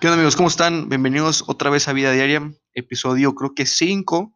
¿Qué 0.00 0.06
onda 0.06 0.14
amigos? 0.14 0.36
¿Cómo 0.36 0.46
están? 0.46 0.88
Bienvenidos 0.88 1.42
otra 1.48 1.70
vez 1.70 1.88
a 1.88 1.92
Vida 1.92 2.12
Diaria, 2.12 2.54
episodio 2.72 3.34
creo 3.34 3.56
que 3.56 3.66
5. 3.66 4.32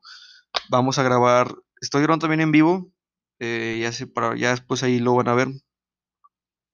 Vamos 0.68 0.98
a 0.98 1.04
grabar, 1.04 1.54
estoy 1.80 2.02
grabando 2.02 2.24
también 2.24 2.40
en 2.40 2.50
vivo, 2.50 2.92
eh, 3.38 3.78
ya, 3.80 3.92
sé, 3.92 4.08
para, 4.08 4.36
ya 4.36 4.50
después 4.50 4.82
ahí 4.82 4.98
lo 4.98 5.14
van 5.14 5.28
a 5.28 5.34
ver 5.34 5.48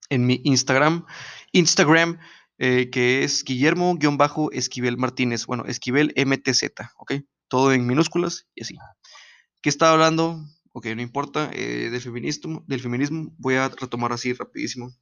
en 0.08 0.24
mi 0.24 0.40
Instagram, 0.42 1.04
Instagram 1.52 2.18
eh, 2.56 2.88
que 2.88 3.24
es 3.24 3.44
Guillermo-Esquivel 3.44 4.96
Martínez, 4.96 5.44
bueno, 5.44 5.66
Esquivel 5.66 6.14
MTZ, 6.16 6.64
¿ok? 6.96 7.12
Todo 7.48 7.74
en 7.74 7.86
minúsculas 7.86 8.48
y 8.54 8.62
así. 8.62 8.78
¿Qué 9.60 9.68
estaba 9.68 9.92
hablando? 9.92 10.42
Ok, 10.72 10.86
no 10.96 11.02
importa, 11.02 11.50
eh, 11.52 11.90
del, 11.90 12.00
feminismo, 12.00 12.64
del 12.66 12.80
feminismo, 12.80 13.34
voy 13.36 13.56
a 13.56 13.68
retomar 13.68 14.14
así 14.14 14.32
rapidísimo. 14.32 14.96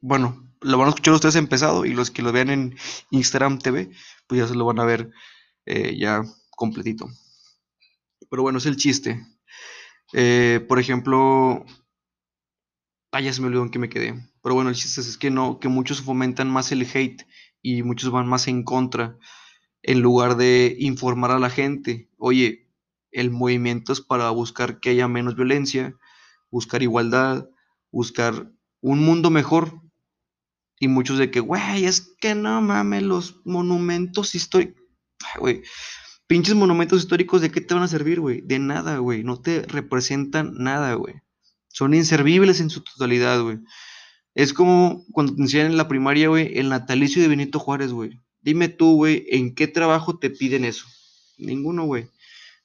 bueno, 0.00 0.41
lo 0.62 0.78
van 0.78 0.86
a 0.86 0.90
escuchar 0.90 1.14
ustedes 1.14 1.36
empezado 1.36 1.84
y 1.84 1.92
los 1.92 2.10
que 2.10 2.22
lo 2.22 2.32
vean 2.32 2.50
en 2.50 2.76
Instagram 3.10 3.58
TV, 3.58 3.90
pues 4.26 4.40
ya 4.40 4.46
se 4.46 4.54
lo 4.54 4.64
van 4.64 4.80
a 4.80 4.84
ver 4.84 5.10
eh, 5.66 5.96
ya 5.98 6.22
completito. 6.50 7.08
Pero 8.30 8.42
bueno, 8.42 8.58
es 8.58 8.66
el 8.66 8.76
chiste. 8.76 9.20
Eh, 10.12 10.64
por 10.68 10.78
ejemplo, 10.78 11.64
ah, 13.12 13.20
ya 13.20 13.32
se 13.32 13.40
me 13.40 13.48
olvidó 13.48 13.62
en 13.62 13.70
qué 13.70 13.78
me 13.78 13.88
quedé. 13.88 14.14
Pero 14.42 14.54
bueno, 14.54 14.70
el 14.70 14.76
chiste 14.76 15.00
es 15.00 15.18
que 15.18 15.30
no, 15.30 15.58
que 15.58 15.68
muchos 15.68 16.02
fomentan 16.02 16.50
más 16.50 16.72
el 16.72 16.82
hate 16.82 17.26
y 17.60 17.82
muchos 17.82 18.10
van 18.10 18.26
más 18.26 18.48
en 18.48 18.64
contra 18.64 19.18
en 19.82 20.00
lugar 20.00 20.36
de 20.36 20.76
informar 20.78 21.30
a 21.32 21.38
la 21.38 21.50
gente. 21.50 22.08
Oye, 22.18 22.68
el 23.10 23.30
movimiento 23.30 23.92
es 23.92 24.00
para 24.00 24.30
buscar 24.30 24.80
que 24.80 24.90
haya 24.90 25.08
menos 25.08 25.36
violencia, 25.36 25.94
buscar 26.50 26.82
igualdad, 26.82 27.48
buscar 27.90 28.50
un 28.80 29.04
mundo 29.04 29.30
mejor 29.30 29.80
y 30.82 30.88
muchos 30.88 31.16
de 31.16 31.30
que, 31.30 31.38
güey, 31.38 31.84
es 31.84 32.16
que 32.20 32.34
no 32.34 32.60
mames, 32.60 33.04
los 33.04 33.36
monumentos 33.44 34.34
históricos. 34.34 34.82
Güey, 35.38 35.62
pinches 36.26 36.56
monumentos 36.56 36.98
históricos, 37.02 37.40
¿de 37.40 37.52
qué 37.52 37.60
te 37.60 37.72
van 37.72 37.84
a 37.84 37.88
servir, 37.88 38.18
güey? 38.18 38.40
De 38.40 38.58
nada, 38.58 38.98
güey. 38.98 39.22
No 39.22 39.40
te 39.40 39.62
representan 39.62 40.54
nada, 40.58 40.94
güey. 40.94 41.14
Son 41.68 41.94
inservibles 41.94 42.58
en 42.58 42.68
su 42.68 42.82
totalidad, 42.82 43.40
güey. 43.44 43.60
Es 44.34 44.52
como 44.52 45.04
cuando 45.12 45.36
te 45.36 45.42
enseñan 45.42 45.66
en 45.66 45.76
la 45.76 45.86
primaria, 45.86 46.26
güey, 46.26 46.58
el 46.58 46.68
natalicio 46.68 47.22
de 47.22 47.28
Benito 47.28 47.60
Juárez, 47.60 47.92
güey. 47.92 48.18
Dime 48.40 48.66
tú, 48.66 48.96
güey, 48.96 49.24
¿en 49.28 49.54
qué 49.54 49.68
trabajo 49.68 50.18
te 50.18 50.30
piden 50.30 50.64
eso? 50.64 50.86
Ninguno, 51.38 51.84
güey. 51.84 52.08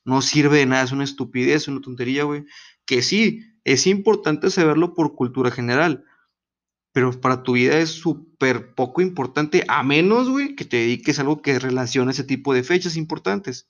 No 0.05 0.23
sirve 0.23 0.57
de 0.57 0.65
nada, 0.65 0.85
es 0.85 0.91
una 0.91 1.03
estupidez, 1.03 1.67
una 1.67 1.81
tontería, 1.81 2.23
güey. 2.23 2.45
Que 2.87 3.03
sí, 3.03 3.41
es 3.63 3.85
importante 3.85 4.49
saberlo 4.49 4.95
por 4.95 5.13
cultura 5.13 5.52
general, 5.52 6.03
pero 6.91 7.19
para 7.19 7.43
tu 7.43 7.53
vida 7.53 7.77
es 7.80 7.89
súper 7.89 8.73
poco 8.73 9.02
importante, 9.02 9.63
a 9.67 9.83
menos, 9.83 10.30
güey, 10.30 10.55
que 10.55 10.66
te 10.66 10.77
dediques 10.77 11.19
a 11.19 11.21
algo 11.21 11.41
que 11.41 11.59
relacione 11.59 12.11
ese 12.11 12.23
tipo 12.23 12.53
de 12.53 12.63
fechas 12.63 12.95
importantes. 12.95 13.67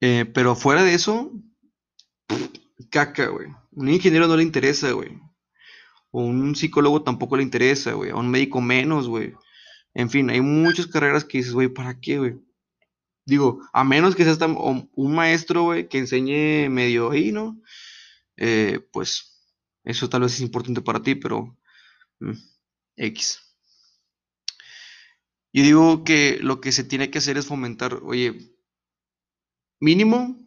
Eh, 0.00 0.24
pero 0.32 0.54
fuera 0.54 0.82
de 0.82 0.94
eso, 0.94 1.32
caca, 2.90 3.28
güey. 3.28 3.48
Un 3.72 3.88
ingeniero 3.88 4.26
no 4.26 4.36
le 4.36 4.42
interesa, 4.42 4.90
güey. 4.92 5.18
O 6.10 6.22
un 6.22 6.56
psicólogo 6.56 7.02
tampoco 7.02 7.36
le 7.36 7.42
interesa, 7.42 7.92
güey. 7.92 8.10
A 8.10 8.16
un 8.16 8.30
médico 8.30 8.60
menos, 8.60 9.08
güey. 9.08 9.34
En 9.94 10.10
fin, 10.10 10.30
hay 10.30 10.40
muchas 10.40 10.86
carreras 10.86 11.24
que 11.24 11.38
dices, 11.38 11.52
güey, 11.52 11.68
¿para 11.68 12.00
qué, 12.00 12.18
güey? 12.18 12.36
Digo, 13.26 13.60
a 13.72 13.84
menos 13.84 14.16
que 14.16 14.24
seas 14.24 14.38
un 14.40 15.14
maestro, 15.14 15.64
güey, 15.64 15.88
que 15.88 15.98
enseñe 15.98 16.70
medio 16.70 17.10
ahí, 17.10 17.30
¿no? 17.30 17.60
Eh, 18.36 18.80
pues 18.92 19.37
eso 19.88 20.10
tal 20.10 20.20
vez 20.20 20.34
es 20.34 20.40
importante 20.42 20.82
para 20.82 21.02
ti, 21.02 21.14
pero 21.14 21.56
mm, 22.20 22.32
X. 22.96 23.40
Yo 25.50 25.62
digo 25.62 26.04
que 26.04 26.38
lo 26.42 26.60
que 26.60 26.72
se 26.72 26.84
tiene 26.84 27.10
que 27.10 27.18
hacer 27.18 27.38
es 27.38 27.46
fomentar, 27.46 27.94
oye, 28.02 28.54
mínimo, 29.80 30.38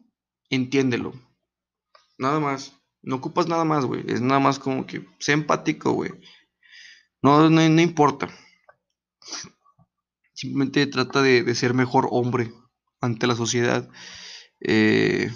entiéndelo. 0.51 1.13
Nada 2.19 2.39
más. 2.39 2.77
No 3.01 3.15
ocupas 3.15 3.47
nada 3.47 3.65
más, 3.65 3.85
güey. 3.85 4.03
Es 4.07 4.21
nada 4.21 4.39
más 4.39 4.59
como 4.59 4.85
que 4.85 5.07
sé 5.17 5.31
empático, 5.31 5.93
güey. 5.93 6.11
No, 7.23 7.49
no, 7.49 7.81
importa. 7.81 8.29
Simplemente 10.33 10.85
trata 10.85 11.23
de, 11.23 11.55
ser 11.55 11.73
mejor 11.73 12.07
hombre 12.11 12.53
ante 12.99 13.25
la 13.25 13.35
sociedad. 13.35 13.89
Eh, 14.59 15.31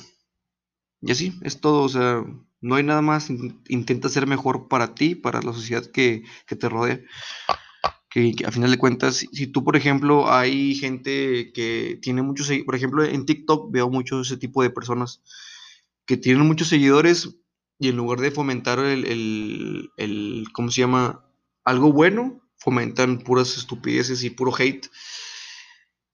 y 1.01 1.11
así, 1.11 1.39
es 1.41 1.59
todo. 1.59 1.81
O 1.83 1.89
sea, 1.89 2.23
no 2.65 2.73
hay 2.73 2.83
nada 2.83 3.03
más, 3.03 3.29
intenta 3.69 4.09
ser 4.09 4.25
mejor 4.25 4.67
para 4.67 4.95
ti, 4.95 5.13
para 5.13 5.39
la 5.43 5.53
sociedad 5.53 5.85
que, 5.85 6.23
te 6.47 6.67
rodea. 6.67 6.99
Que, 8.09 8.33
a 8.43 8.51
final 8.51 8.71
de 8.71 8.79
cuentas, 8.79 9.17
si, 9.31 9.47
tú, 9.47 9.63
por 9.63 9.75
ejemplo, 9.75 10.33
hay 10.33 10.73
gente 10.73 11.51
que 11.53 11.99
tiene 12.01 12.23
muchos, 12.23 12.49
por 12.65 12.73
ejemplo, 12.73 13.03
en 13.03 13.27
TikTok 13.27 13.71
veo 13.71 13.91
muchos 13.91 14.25
ese 14.25 14.37
tipo 14.37 14.63
de 14.63 14.71
personas 14.71 15.21
que 16.07 16.17
tienen 16.17 16.47
muchos 16.47 16.69
seguidores 16.69 17.37
y 17.77 17.89
en 17.89 17.97
lugar 17.97 18.19
de 18.19 18.31
fomentar 18.31 18.79
el, 18.79 19.91
el 19.95 20.45
¿cómo 20.51 20.71
se 20.71 20.81
llama? 20.81 21.23
Algo 21.65 21.93
bueno, 21.93 22.41
fomentan 22.57 23.19
puras 23.19 23.57
estupideces 23.57 24.23
y 24.23 24.31
puro 24.31 24.51
hate. 24.57 24.87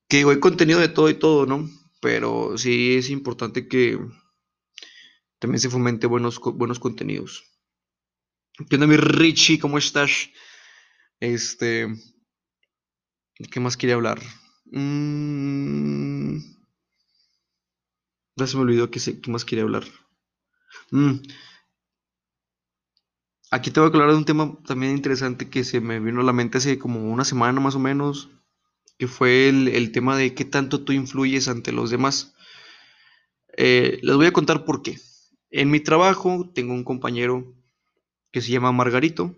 Que 0.09 0.25
hay 0.25 0.39
contenido 0.41 0.81
de 0.81 0.89
todo 0.89 1.09
y 1.09 1.13
todo, 1.13 1.45
¿no? 1.45 1.69
Pero 2.01 2.57
sí 2.57 2.95
es 2.97 3.09
importante 3.09 3.69
que, 3.69 3.97
también 5.41 5.59
se 5.59 5.71
fomente 5.71 6.05
buenos, 6.05 6.39
buenos 6.39 6.79
contenidos. 6.79 7.43
¿Qué 8.69 8.75
onda, 8.75 8.85
mi 8.85 8.95
Richie? 8.95 9.57
¿Cómo 9.57 9.79
estás? 9.79 10.29
Este. 11.19 11.87
¿Qué 13.51 13.59
más 13.59 13.75
quería 13.75 13.95
hablar? 13.95 14.21
Mm, 14.65 16.37
ya 18.35 18.45
se 18.45 18.55
me 18.55 18.61
olvidó 18.61 18.91
qué 18.91 19.01
más 19.29 19.43
quería 19.43 19.63
hablar. 19.63 19.83
Mm, 20.91 21.15
aquí 23.49 23.71
te 23.71 23.79
voy 23.79 23.89
a 23.89 23.93
hablar 23.93 24.11
de 24.11 24.17
un 24.17 24.25
tema 24.25 24.59
también 24.67 24.91
interesante 24.91 25.49
que 25.49 25.63
se 25.63 25.81
me 25.81 25.99
vino 25.99 26.21
a 26.21 26.23
la 26.23 26.33
mente 26.33 26.59
hace 26.59 26.77
como 26.77 27.11
una 27.11 27.25
semana 27.25 27.59
más 27.59 27.73
o 27.73 27.79
menos, 27.79 28.29
que 28.99 29.07
fue 29.07 29.49
el, 29.49 29.91
tema 29.91 30.15
de 30.15 30.35
qué 30.35 30.45
tanto 30.45 30.83
tú 30.83 30.93
influyes 30.93 31.47
ante 31.47 31.71
los 31.71 31.89
demás. 31.89 32.35
Eh, 33.57 33.99
les 34.03 34.15
voy 34.15 34.27
a 34.27 34.33
contar 34.33 34.65
por 34.65 34.83
qué. 34.83 34.99
En 35.51 35.69
mi 35.69 35.81
trabajo 35.81 36.49
tengo 36.55 36.73
un 36.73 36.85
compañero 36.85 37.53
que 38.31 38.41
se 38.41 38.51
llama 38.51 38.71
Margarito, 38.71 39.35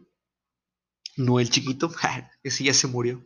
no 1.18 1.40
el 1.40 1.50
chiquito, 1.50 1.92
ese 2.44 2.64
ya 2.64 2.74
se 2.74 2.88
murió. 2.88 3.26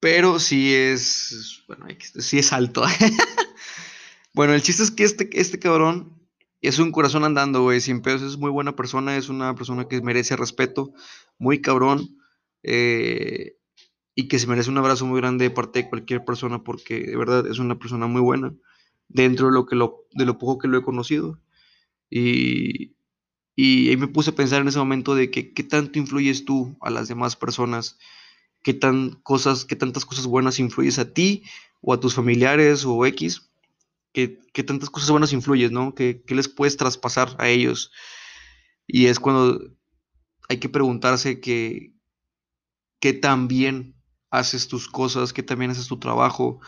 Pero 0.00 0.38
sí 0.38 0.74
es, 0.74 1.64
bueno, 1.68 1.86
sí 2.00 2.38
es 2.38 2.52
alto. 2.52 2.82
bueno, 4.34 4.54
el 4.54 4.62
chiste 4.62 4.82
es 4.82 4.90
que 4.90 5.04
este, 5.04 5.28
este 5.38 5.58
cabrón 5.58 6.18
es 6.62 6.78
un 6.78 6.92
corazón 6.92 7.24
andando, 7.24 7.62
güey, 7.62 7.80
sin 7.80 8.00
pedos, 8.00 8.22
es 8.22 8.38
muy 8.38 8.50
buena 8.50 8.74
persona, 8.74 9.16
es 9.16 9.28
una 9.28 9.54
persona 9.54 9.88
que 9.88 10.00
merece 10.00 10.36
respeto, 10.36 10.92
muy 11.38 11.60
cabrón, 11.60 12.18
eh, 12.62 13.58
y 14.14 14.28
que 14.28 14.38
se 14.38 14.46
merece 14.46 14.70
un 14.70 14.78
abrazo 14.78 15.04
muy 15.04 15.20
grande 15.20 15.44
de 15.44 15.50
parte 15.50 15.82
de 15.82 15.88
cualquier 15.90 16.24
persona, 16.24 16.64
porque 16.64 17.00
de 17.00 17.16
verdad 17.16 17.46
es 17.46 17.58
una 17.58 17.78
persona 17.78 18.06
muy 18.06 18.22
buena 18.22 18.54
dentro 19.08 19.46
de 19.46 19.52
lo, 19.52 19.66
que 19.66 19.76
lo, 19.76 20.06
de 20.12 20.24
lo 20.24 20.38
poco 20.38 20.58
que 20.58 20.68
lo 20.68 20.78
he 20.78 20.82
conocido. 20.82 21.40
Y, 22.10 22.96
y 23.54 23.88
ahí 23.88 23.96
me 23.96 24.08
puse 24.08 24.30
a 24.30 24.34
pensar 24.34 24.60
en 24.62 24.68
ese 24.68 24.78
momento 24.78 25.14
de 25.14 25.30
que 25.30 25.52
qué 25.54 25.62
tanto 25.62 25.98
influyes 25.98 26.44
tú 26.44 26.76
a 26.80 26.90
las 26.90 27.08
demás 27.08 27.36
personas, 27.36 27.98
qué, 28.62 28.74
tan 28.74 29.12
cosas, 29.22 29.64
qué 29.64 29.76
tantas 29.76 30.04
cosas 30.04 30.26
buenas 30.26 30.58
influyes 30.58 30.98
a 30.98 31.12
ti 31.12 31.44
o 31.80 31.92
a 31.94 32.00
tus 32.00 32.14
familiares 32.14 32.84
o 32.84 33.06
X, 33.06 33.50
qué, 34.12 34.38
qué 34.52 34.62
tantas 34.62 34.90
cosas 34.90 35.10
buenas 35.10 35.32
influyes, 35.32 35.72
¿no? 35.72 35.94
¿Qué, 35.94 36.22
¿Qué, 36.26 36.34
les 36.34 36.48
puedes 36.48 36.76
traspasar 36.76 37.34
a 37.38 37.48
ellos? 37.48 37.92
Y 38.86 39.06
es 39.06 39.20
cuando 39.20 39.60
hay 40.48 40.58
que 40.58 40.68
preguntarse 40.68 41.40
que, 41.40 41.94
qué 43.00 43.12
tan 43.12 43.48
bien 43.48 43.94
haces 44.30 44.68
tus 44.68 44.88
cosas, 44.88 45.32
qué 45.32 45.42
tan 45.42 45.58
bien 45.58 45.70
haces 45.70 45.88
tu 45.88 45.98
trabajo. 45.98 46.60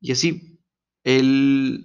Y 0.00 0.12
así, 0.12 0.57
él, 1.08 1.84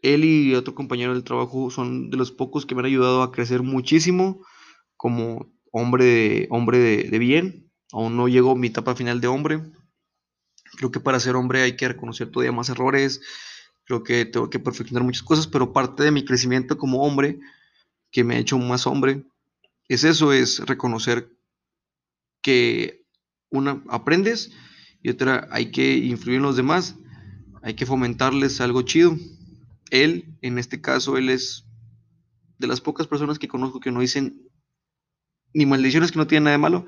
él 0.00 0.24
y 0.24 0.54
otro 0.54 0.74
compañero 0.74 1.12
del 1.12 1.24
trabajo 1.24 1.70
son 1.70 2.08
de 2.08 2.16
los 2.16 2.32
pocos 2.32 2.64
que 2.64 2.74
me 2.74 2.80
han 2.80 2.86
ayudado 2.86 3.22
a 3.22 3.32
crecer 3.32 3.62
muchísimo 3.62 4.42
como 4.96 5.52
hombre 5.72 6.04
de, 6.04 6.46
hombre 6.50 6.78
de, 6.78 7.18
bien. 7.18 7.70
Aún 7.92 8.16
no 8.16 8.28
llego 8.28 8.52
a 8.52 8.56
mi 8.56 8.68
etapa 8.68 8.94
final 8.94 9.20
de 9.20 9.28
hombre. 9.28 9.60
Creo 10.78 10.90
que 10.90 11.00
para 11.00 11.20
ser 11.20 11.36
hombre 11.36 11.60
hay 11.60 11.76
que 11.76 11.86
reconocer 11.86 12.30
todavía 12.30 12.52
más 12.52 12.70
errores. 12.70 13.20
Creo 13.84 14.02
que 14.02 14.24
tengo 14.24 14.48
que 14.48 14.58
perfeccionar 14.58 15.04
muchas 15.04 15.22
cosas, 15.22 15.46
pero 15.46 15.74
parte 15.74 16.02
de 16.02 16.10
mi 16.10 16.24
crecimiento 16.24 16.78
como 16.78 17.02
hombre, 17.02 17.38
que 18.10 18.24
me 18.24 18.36
ha 18.36 18.38
hecho 18.38 18.58
más 18.58 18.86
hombre, 18.86 19.24
es 19.86 20.04
eso, 20.04 20.32
es 20.32 20.60
reconocer 20.60 21.30
que 22.40 23.04
una 23.50 23.82
aprendes 23.88 24.50
y 25.02 25.10
otra 25.10 25.46
hay 25.50 25.70
que 25.70 25.96
influir 25.96 26.38
en 26.38 26.44
los 26.44 26.56
demás 26.56 26.96
hay 27.62 27.74
que 27.74 27.86
fomentarles 27.86 28.60
algo 28.60 28.82
chido. 28.82 29.16
Él, 29.90 30.36
en 30.42 30.58
este 30.58 30.80
caso, 30.80 31.16
él 31.16 31.30
es 31.30 31.64
de 32.58 32.66
las 32.66 32.80
pocas 32.80 33.06
personas 33.06 33.38
que 33.38 33.48
conozco 33.48 33.80
que 33.80 33.90
no 33.90 34.00
dicen 34.00 34.48
ni 35.54 35.66
maldiciones 35.66 36.12
que 36.12 36.18
no 36.18 36.26
tienen 36.26 36.44
nada 36.44 36.56
de 36.56 36.62
malo, 36.62 36.86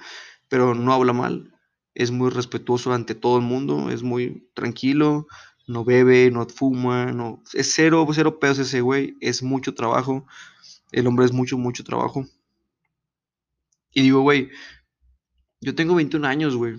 pero 0.49 0.75
no 0.75 0.93
habla 0.93 1.12
mal, 1.12 1.55
es 1.94 2.11
muy 2.11 2.31
respetuoso 2.31 2.93
ante 2.93 3.14
todo 3.14 3.38
el 3.38 3.44
mundo, 3.44 3.90
es 3.90 4.02
muy 4.02 4.50
tranquilo, 4.55 5.26
no 5.67 5.84
bebe, 5.84 6.31
no 6.31 6.46
fuma, 6.46 7.12
no, 7.12 7.43
es 7.55 7.73
cero, 7.75 8.06
cero 8.12 8.38
pedos 8.38 8.58
ese 8.58 8.81
güey, 8.81 9.16
es 9.20 9.43
mucho 9.43 9.75
trabajo, 9.75 10.26
el 10.93 11.06
hombre 11.06 11.25
es 11.25 11.32
mucho, 11.32 11.56
mucho 11.56 11.84
trabajo. 11.84 12.26
Y 13.93 14.02
digo, 14.02 14.20
güey, 14.20 14.50
yo 15.61 15.75
tengo 15.75 15.94
21 15.94 16.26
años, 16.26 16.56
güey, 16.56 16.76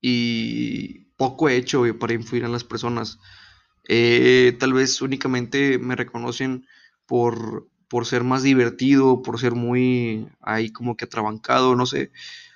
y 0.00 1.07
poco 1.18 1.48
he 1.48 1.56
hecho, 1.56 1.82
para 1.98 2.14
influir 2.14 2.44
en 2.44 2.52
las 2.52 2.64
personas. 2.64 3.18
Eh, 3.88 4.56
tal 4.58 4.72
vez 4.72 5.02
únicamente 5.02 5.78
me 5.78 5.96
reconocen 5.96 6.66
por, 7.06 7.68
por 7.88 8.06
ser 8.06 8.24
más 8.24 8.42
divertido, 8.42 9.22
por 9.22 9.38
ser 9.40 9.54
muy 9.54 10.28
ahí 10.40 10.70
como 10.70 10.96
que 10.96 11.04
atrabancado, 11.06 11.74
no 11.74 11.86
sé, 11.86 12.12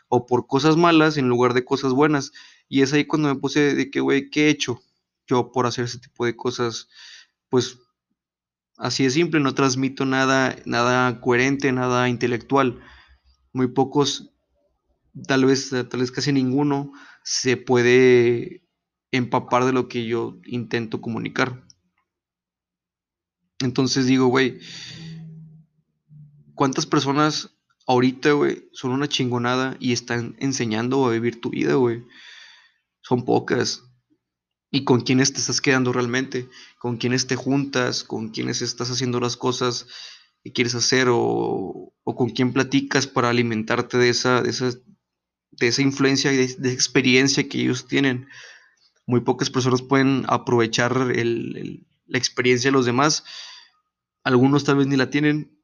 o 0.09 0.27
por 0.27 0.47
cosas 0.47 0.77
malas 0.77 1.17
en 1.17 1.29
lugar 1.29 1.55
de 1.55 1.65
cosas 1.65 1.93
buenas. 1.93 2.33
Y 2.69 2.83
es 2.83 2.93
ahí 2.93 3.05
cuando 3.05 3.29
me 3.29 3.41
puse 3.41 3.75
de 3.75 3.91
que, 3.91 4.01
güey, 4.01 4.31
¿qué 4.31 4.47
he 4.47 4.51
hecho 4.51 4.81
yo 5.27 5.53
por 5.53 5.67
hacer 5.67 5.87
ese 5.87 5.99
tipo 5.99 6.25
de 6.25 6.37
cosas? 6.37 6.89
Pues 7.49 7.79
así 8.79 9.05
de 9.05 9.11
simple, 9.11 9.41
no 9.41 9.55
transmito 9.55 10.05
nada, 10.07 10.57
nada 10.67 11.21
coherente, 11.21 11.73
nada 11.73 12.09
intelectual. 12.09 12.81
Muy 13.53 13.69
pocos, 13.69 14.31
tal 15.27 15.47
vez, 15.47 15.71
tal 15.71 16.01
vez 16.01 16.13
casi 16.13 16.33
ninguno, 16.33 16.93
se 17.25 17.57
puede 17.57 18.63
empapar 19.11 19.65
de 19.65 19.73
lo 19.73 19.89
que 19.89 20.07
yo 20.07 20.41
intento 20.45 21.01
comunicar. 21.01 21.65
Entonces 23.61 24.07
digo, 24.07 24.27
güey, 24.27 24.59
¿cuántas 26.55 26.87
personas 26.87 27.51
ahorita, 27.87 28.33
güey, 28.33 28.69
son 28.73 28.93
una 28.93 29.09
chingonada 29.09 29.77
y 29.79 29.93
están 29.93 30.37
enseñando 30.39 31.07
a 31.07 31.13
vivir 31.13 31.41
tu 31.41 31.51
vida, 31.51 31.75
güey? 31.75 32.03
Son 33.03 33.25
pocas. 33.25 33.85
¿Y 34.71 34.85
con 34.85 35.03
quiénes 35.03 35.33
te 35.33 35.41
estás 35.41 35.61
quedando 35.61 35.93
realmente? 35.93 36.49
¿Con 36.79 36.97
quiénes 36.97 37.27
te 37.27 37.37
juntas? 37.37 38.05
¿Con 38.05 38.31
quiénes 38.31 38.63
estás 38.63 38.91
haciendo 38.91 39.21
las 39.21 39.37
cosas 39.37 39.87
que 40.43 40.53
quieres 40.53 40.75
hacer? 40.75 41.09
¿O, 41.11 41.93
o 42.03 42.17
con 42.17 42.31
quién 42.31 42.53
platicas 42.53 43.07
para 43.07 43.29
alimentarte 43.29 43.99
de 43.99 44.09
esa, 44.09 44.41
de 44.41 44.51
esa, 44.51 44.73
de 45.53 45.69
esa 45.69 45.83
influencia 45.83 46.33
y 46.33 46.37
de, 46.37 46.73
experiencia 46.73 47.49
que 47.49 47.61
ellos 47.61 47.87
tienen? 47.87 48.29
Muy 49.07 49.21
pocas 49.21 49.51
personas 49.51 49.83
pueden 49.83 50.25
aprovechar 50.29 51.13
el, 51.15 51.87
la 52.07 52.19
experiencia 52.19 52.69
de 52.69 52.73
los 52.73 52.87
demás. 52.87 53.25
Algunos 54.25 54.65
tal 54.65 54.77
vez 54.77 54.87
ni 54.87 54.97
la 54.97 55.11
tienen. 55.11 55.59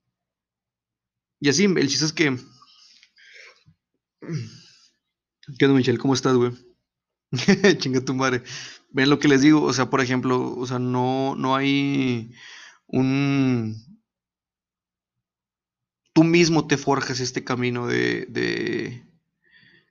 Y 1.40 1.49
así, 1.49 1.64
el 1.64 1.88
chiste 1.88 2.05
es 2.06 2.12
que... 2.12 2.37
¿Qué 5.58 5.64
onda, 5.64 5.76
Michelle? 5.76 5.99
¿Cómo 5.99 6.14
estás, 6.14 6.37
güey? 6.37 6.52
Chinga 7.79 8.05
tu 8.05 8.14
madre. 8.14 8.43
Ven 8.90 9.11
lo 9.11 9.19
que 9.19 9.29
les 9.29 9.43
digo, 9.43 9.62
o 9.62 9.73
sea, 9.73 9.90
por 9.90 10.00
ejemplo, 10.00 10.55
o 10.56 10.67
sea, 10.67 10.79
no, 10.79 11.37
no 11.37 11.55
hay 11.55 12.32
un... 12.87 13.87
Tú 16.12 16.25
mismo 16.25 16.67
te 16.67 16.76
forjas 16.76 17.20
este 17.20 17.44
camino 17.44 17.87
de... 17.87 19.06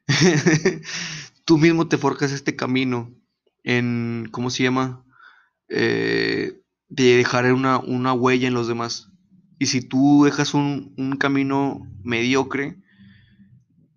Tú 1.45 1.57
mismo 1.57 1.87
te 1.87 1.97
forjas 1.97 2.31
este 2.31 2.55
camino 2.55 3.13
en... 3.63 4.27
¿Cómo 4.31 4.49
se 4.49 4.63
llama? 4.63 5.05
Eh, 5.69 6.61
de 6.89 7.17
dejar 7.17 7.51
una, 7.53 7.79
una, 7.79 8.13
huella 8.13 8.47
en 8.47 8.53
los 8.53 8.67
demás. 8.67 9.11
Y 9.59 9.67
si 9.67 9.81
tú 9.81 10.23
dejas 10.23 10.53
un, 10.53 10.93
un 10.97 11.17
camino 11.17 11.81
mediocre, 12.03 12.77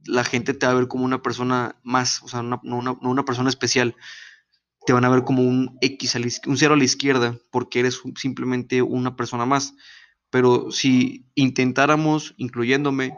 la 0.05 0.25
gente 0.25 0.55
te 0.55 0.67
va 0.67 0.73
a 0.73 0.75
ver 0.75 0.89
como 0.89 1.05
una 1.05 1.23
persona 1.23 1.77
más, 1.83 2.23
o 2.23 2.29
sea, 2.29 2.43
no, 2.43 2.61
una, 2.65 2.97
no 3.01 3.11
una 3.11 3.25
persona 3.25 3.49
especial. 3.49 3.97
Te 4.87 4.93
van 4.93 5.05
a 5.05 5.11
ver 5.11 5.25
como 5.25 5.43
un 5.43 5.79
X, 5.81 6.15
la, 6.15 6.27
un 6.47 6.57
cero 6.57 6.75
a 6.75 6.77
la 6.77 6.85
izquierda, 6.85 7.39
porque 7.51 7.81
eres 7.81 8.01
simplemente 8.17 8.83
una 8.83 9.17
persona 9.17 9.47
más. 9.47 9.75
Pero 10.31 10.71
si 10.71 11.27
intentáramos, 11.35 12.35
incluyéndome, 12.39 13.15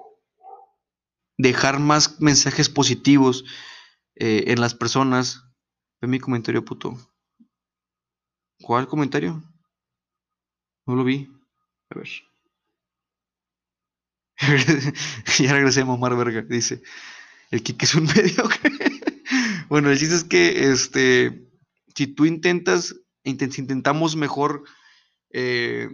dejar 1.38 1.78
más 1.78 2.20
mensajes 2.20 2.68
positivos 2.68 3.44
eh, 4.16 4.44
en 4.48 4.60
las 4.60 4.74
personas, 4.74 5.44
ve 6.00 6.08
mi 6.08 6.20
comentario, 6.20 6.64
puto. 6.64 6.96
¿Cuál 8.60 8.86
comentario? 8.86 9.42
No 10.86 10.94
lo 10.94 11.04
vi. 11.04 11.28
A 11.90 11.98
ver. 11.98 12.08
ya 15.38 15.52
regresé 15.52 15.82
a 15.82 15.84
mamar 15.84 16.16
verga, 16.16 16.42
dice. 16.42 16.82
El 17.50 17.62
Kike 17.62 17.84
es 17.84 17.94
un 17.94 18.04
mediocre. 18.16 18.72
bueno, 19.68 19.90
el 19.90 19.98
chiste 19.98 20.14
es 20.14 20.24
que 20.24 20.70
este, 20.70 21.48
si 21.94 22.06
tú 22.06 22.24
intentas, 22.24 22.96
intent, 23.24 23.52
si 23.52 23.60
intentamos 23.60 24.16
mejor 24.16 24.64
eh, 25.30 25.88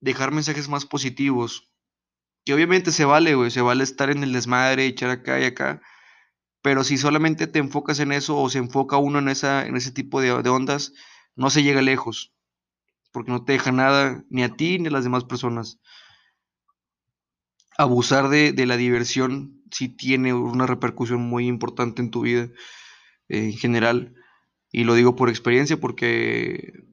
dejar 0.00 0.32
mensajes 0.32 0.68
más 0.68 0.86
positivos, 0.86 1.71
y 2.44 2.52
obviamente 2.52 2.92
se 2.92 3.04
vale, 3.04 3.34
güey, 3.34 3.50
se 3.50 3.60
vale 3.60 3.84
estar 3.84 4.10
en 4.10 4.22
el 4.22 4.32
desmadre, 4.32 4.86
echar 4.86 5.10
acá 5.10 5.40
y 5.40 5.44
acá, 5.44 5.80
pero 6.62 6.84
si 6.84 6.98
solamente 6.98 7.46
te 7.46 7.58
enfocas 7.58 8.00
en 8.00 8.12
eso 8.12 8.36
o 8.38 8.48
se 8.50 8.58
enfoca 8.58 8.96
uno 8.96 9.18
en, 9.18 9.28
esa, 9.28 9.66
en 9.66 9.76
ese 9.76 9.92
tipo 9.92 10.20
de, 10.20 10.42
de 10.42 10.50
ondas, 10.50 10.92
no 11.36 11.50
se 11.50 11.62
llega 11.62 11.82
lejos, 11.82 12.32
porque 13.12 13.32
no 13.32 13.44
te 13.44 13.52
deja 13.52 13.72
nada 13.72 14.24
ni 14.30 14.42
a 14.42 14.56
ti 14.56 14.78
ni 14.78 14.88
a 14.88 14.92
las 14.92 15.04
demás 15.04 15.24
personas 15.24 15.80
abusar 17.78 18.28
de, 18.28 18.52
de, 18.52 18.66
la 18.66 18.76
diversión 18.76 19.62
sí 19.70 19.88
tiene 19.88 20.34
una 20.34 20.66
repercusión 20.66 21.20
muy 21.22 21.46
importante 21.46 22.02
en 22.02 22.10
tu 22.10 22.22
vida 22.22 22.44
eh, 23.28 23.44
en 23.44 23.52
general. 23.52 24.14
Y 24.70 24.84
lo 24.84 24.94
digo 24.94 25.16
por 25.16 25.28
experiencia 25.28 25.78
porque 25.78 26.84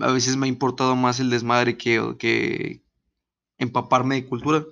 a 0.00 0.10
veces 0.12 0.36
me 0.36 0.46
ha 0.46 0.48
importado 0.48 0.96
más 0.96 1.20
el 1.20 1.30
desmadre 1.30 1.76
que, 1.76 2.16
que 2.18 2.82
empaparme 3.58 4.16
de 4.16 4.26
cultura. 4.26 4.64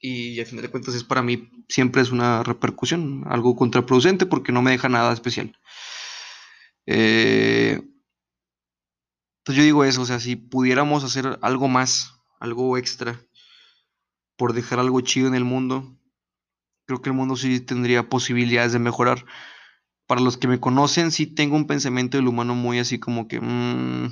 Y 0.00 0.38
al 0.38 0.46
final 0.46 0.62
de 0.62 0.70
cuentas 0.70 0.94
es 0.94 1.04
para 1.04 1.22
mí 1.22 1.50
siempre 1.68 2.02
es 2.02 2.12
una 2.12 2.42
repercusión, 2.42 3.24
algo 3.26 3.56
contraproducente 3.56 4.26
porque 4.26 4.52
no 4.52 4.62
me 4.62 4.70
deja 4.70 4.88
nada 4.88 5.12
especial. 5.12 5.56
Eh, 6.86 7.80
entonces 9.40 9.56
yo 9.56 9.62
digo 9.62 9.84
eso, 9.84 10.02
o 10.02 10.06
sea, 10.06 10.20
si 10.20 10.36
pudiéramos 10.36 11.04
hacer 11.04 11.38
algo 11.42 11.68
más, 11.68 12.14
algo 12.38 12.76
extra, 12.76 13.20
por 14.36 14.52
dejar 14.52 14.78
algo 14.78 15.00
chido 15.00 15.26
en 15.26 15.34
el 15.34 15.44
mundo, 15.44 15.98
creo 16.86 17.02
que 17.02 17.10
el 17.10 17.16
mundo 17.16 17.36
sí 17.36 17.60
tendría 17.60 18.08
posibilidades 18.08 18.72
de 18.72 18.78
mejorar. 18.78 19.24
Para 20.06 20.20
los 20.20 20.38
que 20.38 20.48
me 20.48 20.60
conocen, 20.60 21.10
sí 21.12 21.26
tengo 21.26 21.56
un 21.56 21.66
pensamiento 21.66 22.16
del 22.16 22.28
humano 22.28 22.54
muy 22.54 22.78
así 22.78 22.98
como 22.98 23.28
que... 23.28 23.40
Mmm, 23.40 24.10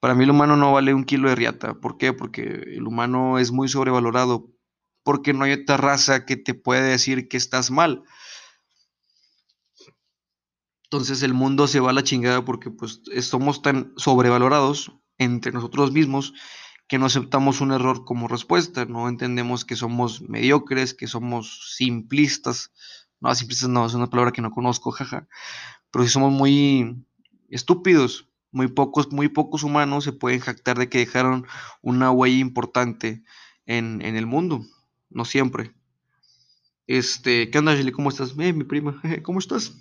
para 0.00 0.14
mí 0.14 0.24
el 0.24 0.30
humano 0.30 0.56
no 0.56 0.72
vale 0.72 0.94
un 0.94 1.04
kilo 1.04 1.28
de 1.28 1.34
riata. 1.34 1.74
¿Por 1.74 1.98
qué? 1.98 2.12
Porque 2.12 2.42
el 2.42 2.86
humano 2.86 3.38
es 3.38 3.50
muy 3.50 3.68
sobrevalorado. 3.68 4.48
Porque 5.08 5.32
no 5.32 5.44
hay 5.44 5.52
otra 5.52 5.78
raza 5.78 6.26
que 6.26 6.36
te 6.36 6.52
pueda 6.52 6.82
decir 6.82 7.28
que 7.28 7.38
estás 7.38 7.70
mal. 7.70 8.02
Entonces 10.84 11.22
el 11.22 11.32
mundo 11.32 11.66
se 11.66 11.80
va 11.80 11.88
a 11.88 11.94
la 11.94 12.04
chingada 12.04 12.44
porque 12.44 12.68
pues 12.70 13.00
somos 13.22 13.62
tan 13.62 13.94
sobrevalorados 13.96 14.92
entre 15.16 15.50
nosotros 15.50 15.92
mismos 15.92 16.34
que 16.88 16.98
no 16.98 17.06
aceptamos 17.06 17.62
un 17.62 17.72
error 17.72 18.04
como 18.04 18.28
respuesta, 18.28 18.84
no 18.84 19.08
entendemos 19.08 19.64
que 19.64 19.76
somos 19.76 20.20
mediocres, 20.20 20.92
que 20.92 21.06
somos 21.06 21.74
simplistas. 21.74 22.74
No, 23.18 23.34
simplistas 23.34 23.70
no, 23.70 23.86
es 23.86 23.94
una 23.94 24.10
palabra 24.10 24.32
que 24.32 24.42
no 24.42 24.50
conozco, 24.50 24.90
jaja. 24.90 25.26
Pero 25.90 26.04
si 26.04 26.10
somos 26.10 26.34
muy 26.34 27.02
estúpidos, 27.48 28.28
muy 28.52 28.68
pocos, 28.68 29.10
muy 29.10 29.30
pocos 29.30 29.62
humanos 29.62 30.04
se 30.04 30.12
pueden 30.12 30.40
jactar 30.40 30.78
de 30.78 30.90
que 30.90 30.98
dejaron 30.98 31.46
una 31.80 32.10
huella 32.10 32.36
importante 32.36 33.22
en, 33.64 34.02
en 34.02 34.14
el 34.14 34.26
mundo. 34.26 34.66
No 35.10 35.24
siempre. 35.24 35.72
Este, 36.86 37.50
¿qué 37.50 37.58
onda, 37.58 37.72
Ashley? 37.72 37.92
¿Cómo 37.92 38.08
estás? 38.08 38.34
Eh, 38.38 38.52
mi 38.52 38.64
prima, 38.64 39.00
¿cómo 39.22 39.38
estás? 39.38 39.74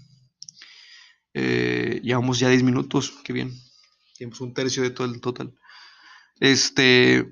Eh, 1.33 2.01
llevamos 2.03 2.39
ya 2.39 2.49
10 2.49 2.63
minutos, 2.63 3.13
qué 3.23 3.33
bien. 3.33 3.53
Tenemos 4.17 4.41
un 4.41 4.53
tercio 4.53 4.83
de 4.83 4.89
todo 4.89 5.07
el 5.07 5.21
total. 5.21 5.53
Este, 6.39 7.27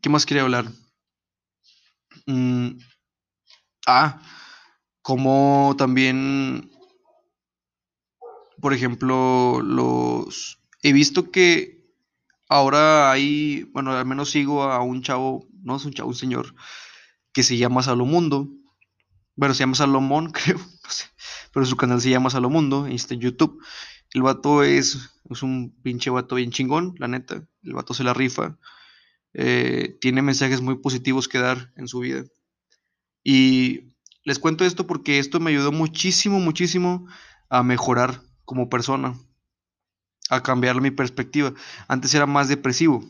¿qué 0.00 0.08
más 0.08 0.26
quería 0.26 0.42
hablar? 0.42 0.70
Mm, 2.26 2.78
ah, 3.86 4.20
como 5.02 5.74
también, 5.76 6.70
por 8.60 8.72
ejemplo, 8.72 9.60
los... 9.62 10.58
He 10.82 10.92
visto 10.92 11.30
que 11.30 11.82
ahora 12.48 13.10
hay, 13.10 13.64
bueno, 13.72 13.92
al 13.92 14.06
menos 14.06 14.30
sigo 14.30 14.62
a 14.64 14.82
un 14.82 15.02
chavo, 15.02 15.48
no 15.62 15.76
es 15.76 15.84
un 15.84 15.92
chavo, 15.92 16.10
un 16.10 16.14
señor, 16.14 16.54
que 17.32 17.42
se 17.42 17.56
llama 17.56 17.82
Salomundo. 17.82 18.48
Bueno, 19.36 19.54
se 19.54 19.60
llama 19.60 19.74
Salomón, 19.76 20.30
creo, 20.32 20.58
pero 21.52 21.66
su 21.66 21.76
canal 21.76 22.00
se 22.00 22.10
llama 22.10 22.30
Salomundo, 22.30 22.86
está 22.86 23.14
en 23.14 23.20
YouTube. 23.20 23.62
El 24.14 24.22
vato 24.22 24.62
es, 24.62 24.98
es 25.30 25.42
un 25.42 25.74
pinche 25.82 26.10
vato 26.10 26.36
bien 26.36 26.50
chingón, 26.50 26.94
la 26.98 27.08
neta. 27.08 27.46
El 27.62 27.74
vato 27.74 27.94
se 27.94 28.04
la 28.04 28.14
rifa. 28.14 28.58
eh, 29.34 29.98
tiene 30.00 30.22
mensajes 30.22 30.60
muy 30.60 30.76
positivos 30.78 31.28
que 31.28 31.38
dar 31.38 31.72
en 31.76 31.88
su 31.88 32.00
vida. 32.00 32.24
Y 33.24 33.94
les 34.24 34.38
cuento 34.38 34.64
esto 34.64 34.86
porque 34.86 35.18
esto 35.18 35.40
me 35.40 35.50
ayudó 35.50 35.72
muchísimo, 35.72 36.40
muchísimo 36.40 37.06
a 37.48 37.62
mejorar 37.62 38.22
como 38.44 38.68
persona, 38.68 39.18
a 40.30 40.42
cambiar 40.42 40.80
mi 40.80 40.90
perspectiva. 40.90 41.52
Antes 41.88 42.14
era 42.14 42.26
más 42.26 42.48
depresivo, 42.48 43.04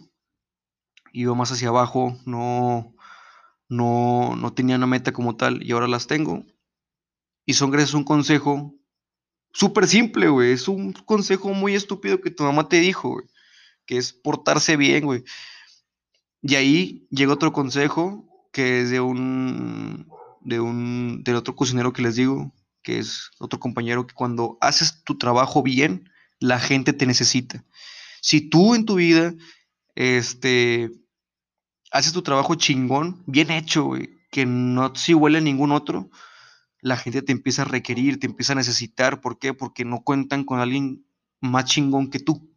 iba 1.13 1.35
más 1.35 1.53
hacia 1.53 1.69
abajo, 1.69 2.19
no, 2.27 2.95
no, 3.69 4.37
no 4.37 4.53
tenía 4.53 4.77
una 4.77 4.87
meta 4.87 5.13
como 5.13 5.37
tal 5.37 5.63
y 5.63 5.73
ahora 5.73 5.89
las 5.89 6.07
tengo. 6.07 6.45
Y 7.45 7.55
son 7.55 7.71
gracias 7.71 7.95
un 7.95 8.05
consejo 8.05 8.75
súper 9.53 9.87
simple, 9.87 10.29
güey. 10.29 10.53
Es 10.53 10.69
un 10.69 10.93
consejo 10.93 11.53
muy 11.55 11.75
estúpido 11.75 12.21
que 12.21 12.31
tu 12.31 12.45
mamá 12.45 12.69
te 12.69 12.81
dijo, 12.81 13.11
güey. 13.11 13.27
Que 13.87 13.99
es 13.99 14.13
portarse 14.13 14.77
bien, 14.77 15.05
güey. 15.05 15.25
Y 16.43 16.55
ahí 16.57 17.07
llega 17.11 17.33
otro 17.33 17.53
consejo 17.53 18.29
que 18.53 18.83
es 18.83 18.91
de 18.91 19.01
un, 19.01 20.09
de 20.41 20.61
un, 20.61 21.23
del 21.25 21.37
otro 21.37 21.57
cocinero 21.57 21.93
que 21.93 22.03
les 22.03 22.17
digo, 22.17 22.53
que 22.83 22.99
es 22.99 23.31
otro 23.39 23.59
compañero, 23.59 24.07
que 24.07 24.15
cuando 24.15 24.59
haces 24.61 25.03
tu 25.05 25.17
trabajo 25.17 25.63
bien, 25.63 26.11
la 26.39 26.59
gente 26.59 26.93
te 26.93 27.07
necesita. 27.07 27.65
Si 28.21 28.41
tú 28.41 28.75
en 28.75 28.85
tu 28.85 28.97
vida, 28.97 29.35
este, 29.95 30.91
haces 31.93 32.13
tu 32.13 32.23
trabajo 32.23 32.55
chingón, 32.55 33.23
bien 33.27 33.51
hecho, 33.51 33.93
que 34.31 34.47
no 34.47 34.95
si 34.95 35.15
huele 35.15 35.39
a 35.39 35.43
ningún 35.43 35.73
otro, 35.73 36.11
la 36.81 36.97
gente 36.97 37.23
te 37.23 37.33
empieza 37.33 37.63
a 37.63 37.67
requerir, 37.67 38.19
te 38.19 38.27
empieza 38.27 38.55
a 38.55 38.57
necesitar. 38.57 39.21
¿Por 39.21 39.39
qué? 39.39 39.55
Porque 39.55 39.85
no 39.85 40.03
cuentan 40.03 40.45
con 40.45 40.59
alguien 40.59 41.05
más 41.41 41.67
chingón 41.67 42.11
que 42.11 42.19
tú. 42.19 42.51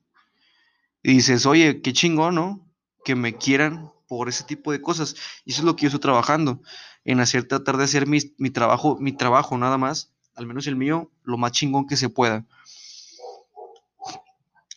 Y 1.04 1.14
dices, 1.14 1.46
oye, 1.46 1.82
qué 1.82 1.94
chingón, 1.94 2.36
¿no? 2.36 2.68
Que 3.04 3.16
me 3.16 3.36
quieran 3.36 3.92
por 4.08 4.30
ese 4.30 4.44
tipo 4.46 4.72
de 4.72 4.82
cosas. 4.82 5.16
Y 5.44 5.52
eso 5.52 5.62
es 5.62 5.66
lo 5.66 5.76
que 5.76 5.84
yo 5.84 5.88
estoy 5.90 6.00
trabajando, 6.00 6.62
en 7.04 7.20
hacer, 7.20 7.48
tratar 7.48 7.78
de 7.78 7.84
hacer 7.84 8.08
mi, 8.08 8.20
mi 8.38 8.50
trabajo, 8.50 8.98
mi 9.00 9.12
trabajo 9.12 9.58
nada 9.58 9.78
más, 9.78 10.12
al 10.36 10.48
menos 10.48 10.66
el 10.66 10.76
mío, 10.76 11.12
lo 11.24 11.38
más 11.38 11.52
chingón 11.52 11.86
que 11.86 11.98
se 11.98 12.10
pueda. 12.10 12.46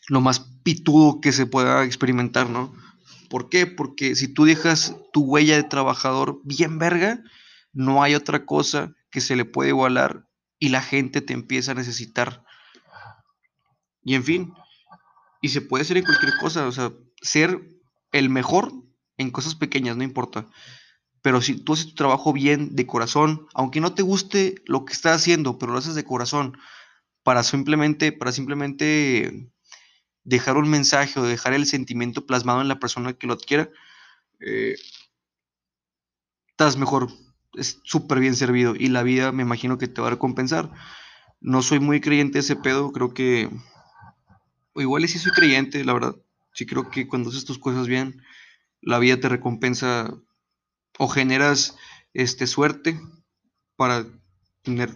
Lo 0.08 0.20
más 0.20 0.40
pitudo 0.62 1.20
que 1.20 1.32
se 1.32 1.46
pueda 1.46 1.84
experimentar, 1.84 2.50
¿no? 2.50 2.74
¿Por 3.28 3.48
qué? 3.48 3.66
Porque 3.66 4.14
si 4.14 4.28
tú 4.28 4.44
dejas 4.44 4.96
tu 5.12 5.22
huella 5.22 5.56
de 5.56 5.64
trabajador 5.64 6.40
bien 6.44 6.78
verga, 6.78 7.22
no 7.72 8.02
hay 8.02 8.14
otra 8.14 8.46
cosa 8.46 8.94
que 9.10 9.20
se 9.20 9.36
le 9.36 9.44
puede 9.44 9.70
igualar 9.70 10.28
y 10.58 10.70
la 10.70 10.82
gente 10.82 11.20
te 11.20 11.34
empieza 11.34 11.72
a 11.72 11.74
necesitar. 11.74 12.44
Y 14.02 14.14
en 14.14 14.24
fin, 14.24 14.54
y 15.40 15.50
se 15.50 15.60
puede 15.60 15.82
hacer 15.82 15.98
en 15.98 16.04
cualquier 16.04 16.36
cosa, 16.38 16.66
o 16.66 16.72
sea, 16.72 16.92
ser 17.20 17.60
el 18.12 18.30
mejor 18.30 18.72
en 19.16 19.30
cosas 19.30 19.54
pequeñas, 19.54 19.96
no 19.96 20.04
importa. 20.04 20.48
Pero 21.22 21.42
si 21.42 21.56
tú 21.56 21.74
haces 21.74 21.88
tu 21.88 21.94
trabajo 21.94 22.32
bien, 22.32 22.74
de 22.74 22.86
corazón, 22.86 23.46
aunque 23.54 23.80
no 23.80 23.92
te 23.94 24.02
guste 24.02 24.56
lo 24.66 24.84
que 24.84 24.92
estás 24.92 25.16
haciendo, 25.16 25.58
pero 25.58 25.72
lo 25.72 25.78
haces 25.78 25.94
de 25.94 26.04
corazón, 26.04 26.56
para 27.22 27.42
simplemente, 27.42 28.12
para 28.12 28.32
simplemente 28.32 29.50
dejar 30.28 30.58
un 30.58 30.68
mensaje 30.68 31.18
o 31.18 31.22
dejar 31.22 31.54
el 31.54 31.64
sentimiento 31.64 32.26
plasmado 32.26 32.60
en 32.60 32.68
la 32.68 32.78
persona 32.78 33.14
que 33.14 33.26
lo 33.26 33.32
adquiera, 33.32 33.70
eh, 34.40 34.76
estás 36.50 36.76
mejor, 36.76 37.08
es 37.54 37.80
súper 37.82 38.20
bien 38.20 38.36
servido 38.36 38.74
y 38.76 38.88
la 38.88 39.02
vida 39.02 39.32
me 39.32 39.42
imagino 39.42 39.78
que 39.78 39.88
te 39.88 40.02
va 40.02 40.08
a 40.08 40.10
recompensar. 40.10 40.70
No 41.40 41.62
soy 41.62 41.80
muy 41.80 42.00
creyente 42.02 42.34
de 42.34 42.40
ese 42.40 42.56
pedo, 42.56 42.92
creo 42.92 43.14
que, 43.14 43.48
o 44.74 44.82
igual 44.82 45.08
sí 45.08 45.18
soy 45.18 45.32
creyente, 45.32 45.82
la 45.84 45.94
verdad. 45.94 46.16
Sí 46.52 46.66
creo 46.66 46.90
que 46.90 47.08
cuando 47.08 47.30
haces 47.30 47.46
tus 47.46 47.58
cosas 47.58 47.86
bien, 47.86 48.22
la 48.82 48.98
vida 48.98 49.18
te 49.18 49.30
recompensa 49.30 50.12
o 50.98 51.08
generas 51.08 51.76
este, 52.12 52.46
suerte 52.46 53.00
para 53.76 54.04
tener, 54.62 54.90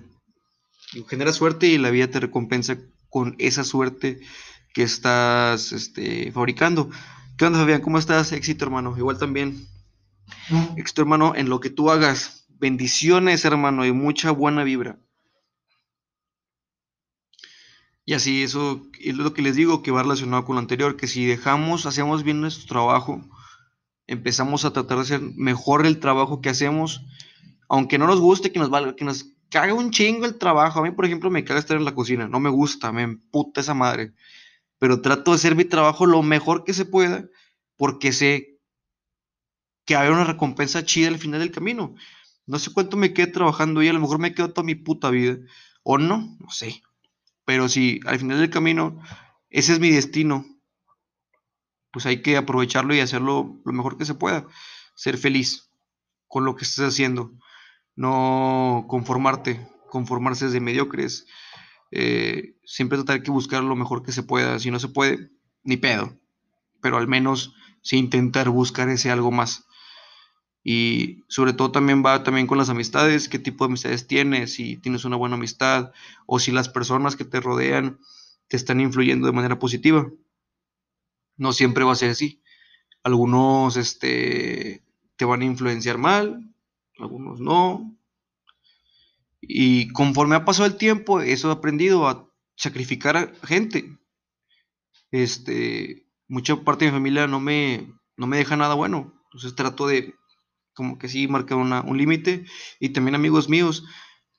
generas 1.08 1.36
suerte 1.36 1.68
y 1.68 1.78
la 1.78 1.90
vida 1.90 2.08
te 2.08 2.20
recompensa 2.20 2.76
con 3.08 3.34
esa 3.38 3.64
suerte 3.64 4.20
que 4.72 4.82
estás 4.82 5.72
este, 5.72 6.32
fabricando. 6.32 6.90
¿Qué 7.36 7.44
onda, 7.44 7.58
Fabián? 7.58 7.82
¿Cómo 7.82 7.98
estás? 7.98 8.32
Éxito, 8.32 8.64
hermano. 8.64 8.96
Igual 8.96 9.18
también. 9.18 9.66
Éxito, 10.76 11.02
hermano, 11.02 11.34
en 11.36 11.48
lo 11.48 11.60
que 11.60 11.70
tú 11.70 11.90
hagas. 11.90 12.46
Bendiciones, 12.48 13.44
hermano, 13.44 13.84
y 13.84 13.92
mucha 13.92 14.30
buena 14.30 14.64
vibra. 14.64 14.98
Y 18.04 18.14
así, 18.14 18.42
eso 18.42 18.82
es 19.00 19.16
lo 19.16 19.32
que 19.32 19.42
les 19.42 19.56
digo 19.56 19.82
que 19.82 19.90
va 19.90 20.02
relacionado 20.02 20.44
con 20.44 20.56
lo 20.56 20.60
anterior, 20.60 20.96
que 20.96 21.06
si 21.06 21.24
dejamos, 21.24 21.86
hacemos 21.86 22.24
bien 22.24 22.40
nuestro 22.40 22.66
trabajo, 22.66 23.20
empezamos 24.08 24.64
a 24.64 24.72
tratar 24.72 24.96
de 24.98 25.02
hacer 25.02 25.20
mejor 25.36 25.86
el 25.86 26.00
trabajo 26.00 26.40
que 26.40 26.48
hacemos, 26.48 27.02
aunque 27.68 27.98
no 27.98 28.08
nos 28.08 28.20
guste, 28.20 28.50
que 28.50 28.58
nos 28.58 28.70
valga, 28.70 28.96
que 28.96 29.04
nos 29.04 29.26
caga 29.50 29.74
un 29.74 29.92
chingo 29.92 30.26
el 30.26 30.36
trabajo. 30.36 30.80
A 30.80 30.82
mí, 30.82 30.90
por 30.90 31.04
ejemplo, 31.04 31.30
me 31.30 31.44
caga 31.44 31.60
estar 31.60 31.76
en 31.76 31.84
la 31.84 31.94
cocina, 31.94 32.26
no 32.26 32.40
me 32.40 32.50
gusta, 32.50 32.90
me 32.90 33.02
emputa 33.02 33.60
esa 33.60 33.74
madre 33.74 34.12
pero 34.82 35.00
trato 35.00 35.30
de 35.30 35.36
hacer 35.36 35.54
mi 35.54 35.64
trabajo 35.64 36.06
lo 36.06 36.24
mejor 36.24 36.64
que 36.64 36.74
se 36.74 36.84
pueda 36.84 37.28
porque 37.76 38.12
sé 38.12 38.58
que 39.86 39.94
hay 39.94 40.10
una 40.10 40.24
recompensa 40.24 40.84
chida 40.84 41.06
al 41.06 41.20
final 41.20 41.38
del 41.38 41.52
camino. 41.52 41.94
No 42.46 42.58
sé 42.58 42.72
cuánto 42.72 42.96
me 42.96 43.14
quede 43.14 43.28
trabajando 43.28 43.80
y 43.80 43.86
a 43.86 43.92
lo 43.92 44.00
mejor 44.00 44.18
me 44.18 44.34
quedo 44.34 44.52
toda 44.52 44.64
mi 44.64 44.74
puta 44.74 45.08
vida. 45.10 45.38
O 45.84 45.98
no, 45.98 46.36
no 46.40 46.50
sé. 46.50 46.82
Pero 47.44 47.68
si 47.68 48.00
al 48.06 48.18
final 48.18 48.40
del 48.40 48.50
camino 48.50 49.00
ese 49.50 49.74
es 49.74 49.78
mi 49.78 49.90
destino, 49.90 50.44
pues 51.92 52.04
hay 52.04 52.20
que 52.20 52.36
aprovecharlo 52.36 52.92
y 52.92 52.98
hacerlo 52.98 53.60
lo 53.64 53.72
mejor 53.72 53.96
que 53.96 54.04
se 54.04 54.14
pueda. 54.14 54.48
Ser 54.96 55.16
feliz 55.16 55.70
con 56.26 56.44
lo 56.44 56.56
que 56.56 56.64
estés 56.64 56.84
haciendo. 56.88 57.30
No 57.94 58.86
conformarte. 58.88 59.64
Conformarse 59.90 60.48
de 60.48 60.58
mediocres. 60.58 61.28
Eh, 61.92 62.56
siempre 62.64 62.98
tratar 62.98 63.22
que 63.22 63.30
buscar 63.30 63.62
lo 63.62 63.76
mejor 63.76 64.02
que 64.02 64.12
se 64.12 64.22
pueda. 64.22 64.58
Si 64.58 64.70
no 64.70 64.80
se 64.80 64.88
puede, 64.88 65.30
ni 65.62 65.76
pedo. 65.76 66.18
Pero 66.80 66.96
al 66.96 67.06
menos 67.06 67.54
sí 67.82 67.98
intentar 67.98 68.48
buscar 68.48 68.88
ese 68.88 69.10
algo 69.10 69.30
más. 69.30 69.66
Y 70.64 71.24
sobre 71.28 71.52
todo 71.52 71.72
también 71.72 72.04
va 72.04 72.22
también 72.22 72.46
con 72.46 72.56
las 72.56 72.70
amistades, 72.70 73.28
qué 73.28 73.38
tipo 73.38 73.64
de 73.64 73.70
amistades 73.70 74.06
tienes, 74.06 74.54
si 74.54 74.76
tienes 74.76 75.04
una 75.04 75.16
buena 75.16 75.34
amistad 75.34 75.92
o 76.26 76.38
si 76.38 76.52
las 76.52 76.68
personas 76.68 77.16
que 77.16 77.24
te 77.24 77.40
rodean 77.40 77.98
te 78.48 78.56
están 78.56 78.80
influyendo 78.80 79.26
de 79.26 79.32
manera 79.32 79.58
positiva. 79.58 80.08
No 81.36 81.52
siempre 81.52 81.84
va 81.84 81.92
a 81.92 81.96
ser 81.96 82.10
así. 82.10 82.42
Algunos 83.02 83.76
este, 83.76 84.84
te 85.16 85.24
van 85.24 85.42
a 85.42 85.46
influenciar 85.46 85.98
mal, 85.98 86.54
algunos 86.98 87.40
no, 87.40 87.96
y 89.42 89.88
conforme 89.88 90.36
ha 90.36 90.44
pasado 90.44 90.66
el 90.66 90.76
tiempo, 90.76 91.20
eso 91.20 91.50
he 91.50 91.52
aprendido 91.52 92.08
a 92.08 92.28
sacrificar 92.56 93.16
a 93.16 93.46
gente. 93.46 93.98
Este, 95.10 96.06
mucha 96.28 96.56
parte 96.64 96.84
de 96.84 96.92
mi 96.92 96.96
familia 96.96 97.26
no 97.26 97.40
me, 97.40 97.92
no 98.16 98.28
me 98.28 98.36
deja 98.36 98.56
nada 98.56 98.74
bueno. 98.74 99.12
Entonces 99.24 99.56
trato 99.56 99.88
de, 99.88 100.14
como 100.74 100.96
que 100.96 101.08
sí, 101.08 101.26
marcar 101.26 101.58
un 101.58 101.98
límite. 101.98 102.44
Y 102.78 102.90
también 102.90 103.16
amigos 103.16 103.48
míos 103.48 103.84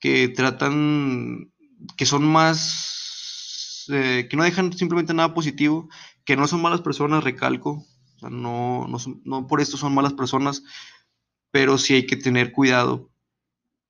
que 0.00 0.28
tratan, 0.28 1.52
que 1.98 2.06
son 2.06 2.26
más, 2.26 3.84
eh, 3.92 4.26
que 4.30 4.36
no 4.38 4.44
dejan 4.44 4.72
simplemente 4.72 5.12
nada 5.12 5.34
positivo, 5.34 5.90
que 6.24 6.34
no 6.36 6.48
son 6.48 6.62
malas 6.62 6.80
personas, 6.80 7.24
recalco. 7.24 7.84
no, 8.22 8.88
no, 8.88 8.96
no 9.24 9.46
por 9.46 9.60
esto 9.60 9.76
son 9.76 9.94
malas 9.94 10.14
personas, 10.14 10.62
pero 11.50 11.76
sí 11.76 11.92
hay 11.94 12.06
que 12.06 12.16
tener 12.16 12.52
cuidado 12.52 13.13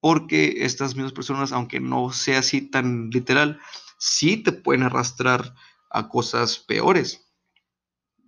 porque 0.04 0.66
estas 0.66 0.96
mismas 0.96 1.14
personas, 1.14 1.50
aunque 1.52 1.80
no 1.80 2.12
sea 2.12 2.40
así 2.40 2.60
tan 2.60 3.08
literal, 3.08 3.58
sí 3.96 4.36
te 4.36 4.52
pueden 4.52 4.82
arrastrar 4.82 5.54
a 5.88 6.10
cosas 6.10 6.58
peores. 6.58 7.26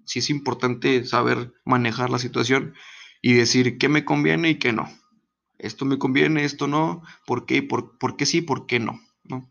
Sí 0.06 0.20
es 0.20 0.30
importante 0.30 1.04
saber 1.04 1.52
manejar 1.66 2.08
la 2.08 2.18
situación 2.18 2.72
y 3.20 3.34
decir 3.34 3.76
qué 3.76 3.90
me 3.90 4.06
conviene 4.06 4.48
y 4.48 4.58
qué 4.58 4.72
no. 4.72 4.88
Esto 5.58 5.84
me 5.84 5.98
conviene, 5.98 6.46
esto 6.46 6.66
no, 6.66 7.02
¿por 7.26 7.44
qué? 7.44 7.62
¿Por, 7.62 7.98
por 7.98 8.16
qué 8.16 8.24
sí? 8.24 8.40
¿Por 8.40 8.66
qué 8.66 8.80
no? 8.80 8.98
¿no? 9.24 9.46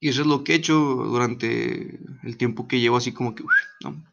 Y 0.00 0.08
eso 0.08 0.22
es 0.22 0.26
lo 0.26 0.42
que 0.42 0.54
he 0.54 0.56
hecho 0.56 0.74
durante 0.74 2.00
el 2.24 2.36
tiempo 2.36 2.66
que 2.66 2.80
llevo 2.80 2.96
así 2.96 3.12
como 3.12 3.36
que, 3.36 3.44
¿no? 3.84 4.04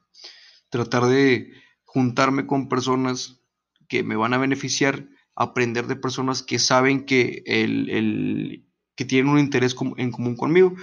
Tratar 0.70 1.08
de 1.08 1.54
juntarme 1.86 2.46
con 2.46 2.70
personas 2.70 3.42
que 3.88 4.04
me 4.04 4.16
van 4.16 4.36
a 4.36 4.38
beneficiar 4.38 5.08
aprender 5.36 5.88
de 5.88 5.96
personas 5.96 6.44
que 6.44 6.60
saben 6.60 7.06
que, 7.06 7.44
el, 7.46 8.66
que 8.96 9.06
tienen 9.06 9.32
un 9.32 9.40
interés 9.40 9.76
en 9.98 10.12
común 10.12 10.36
conmigo, 10.36 10.74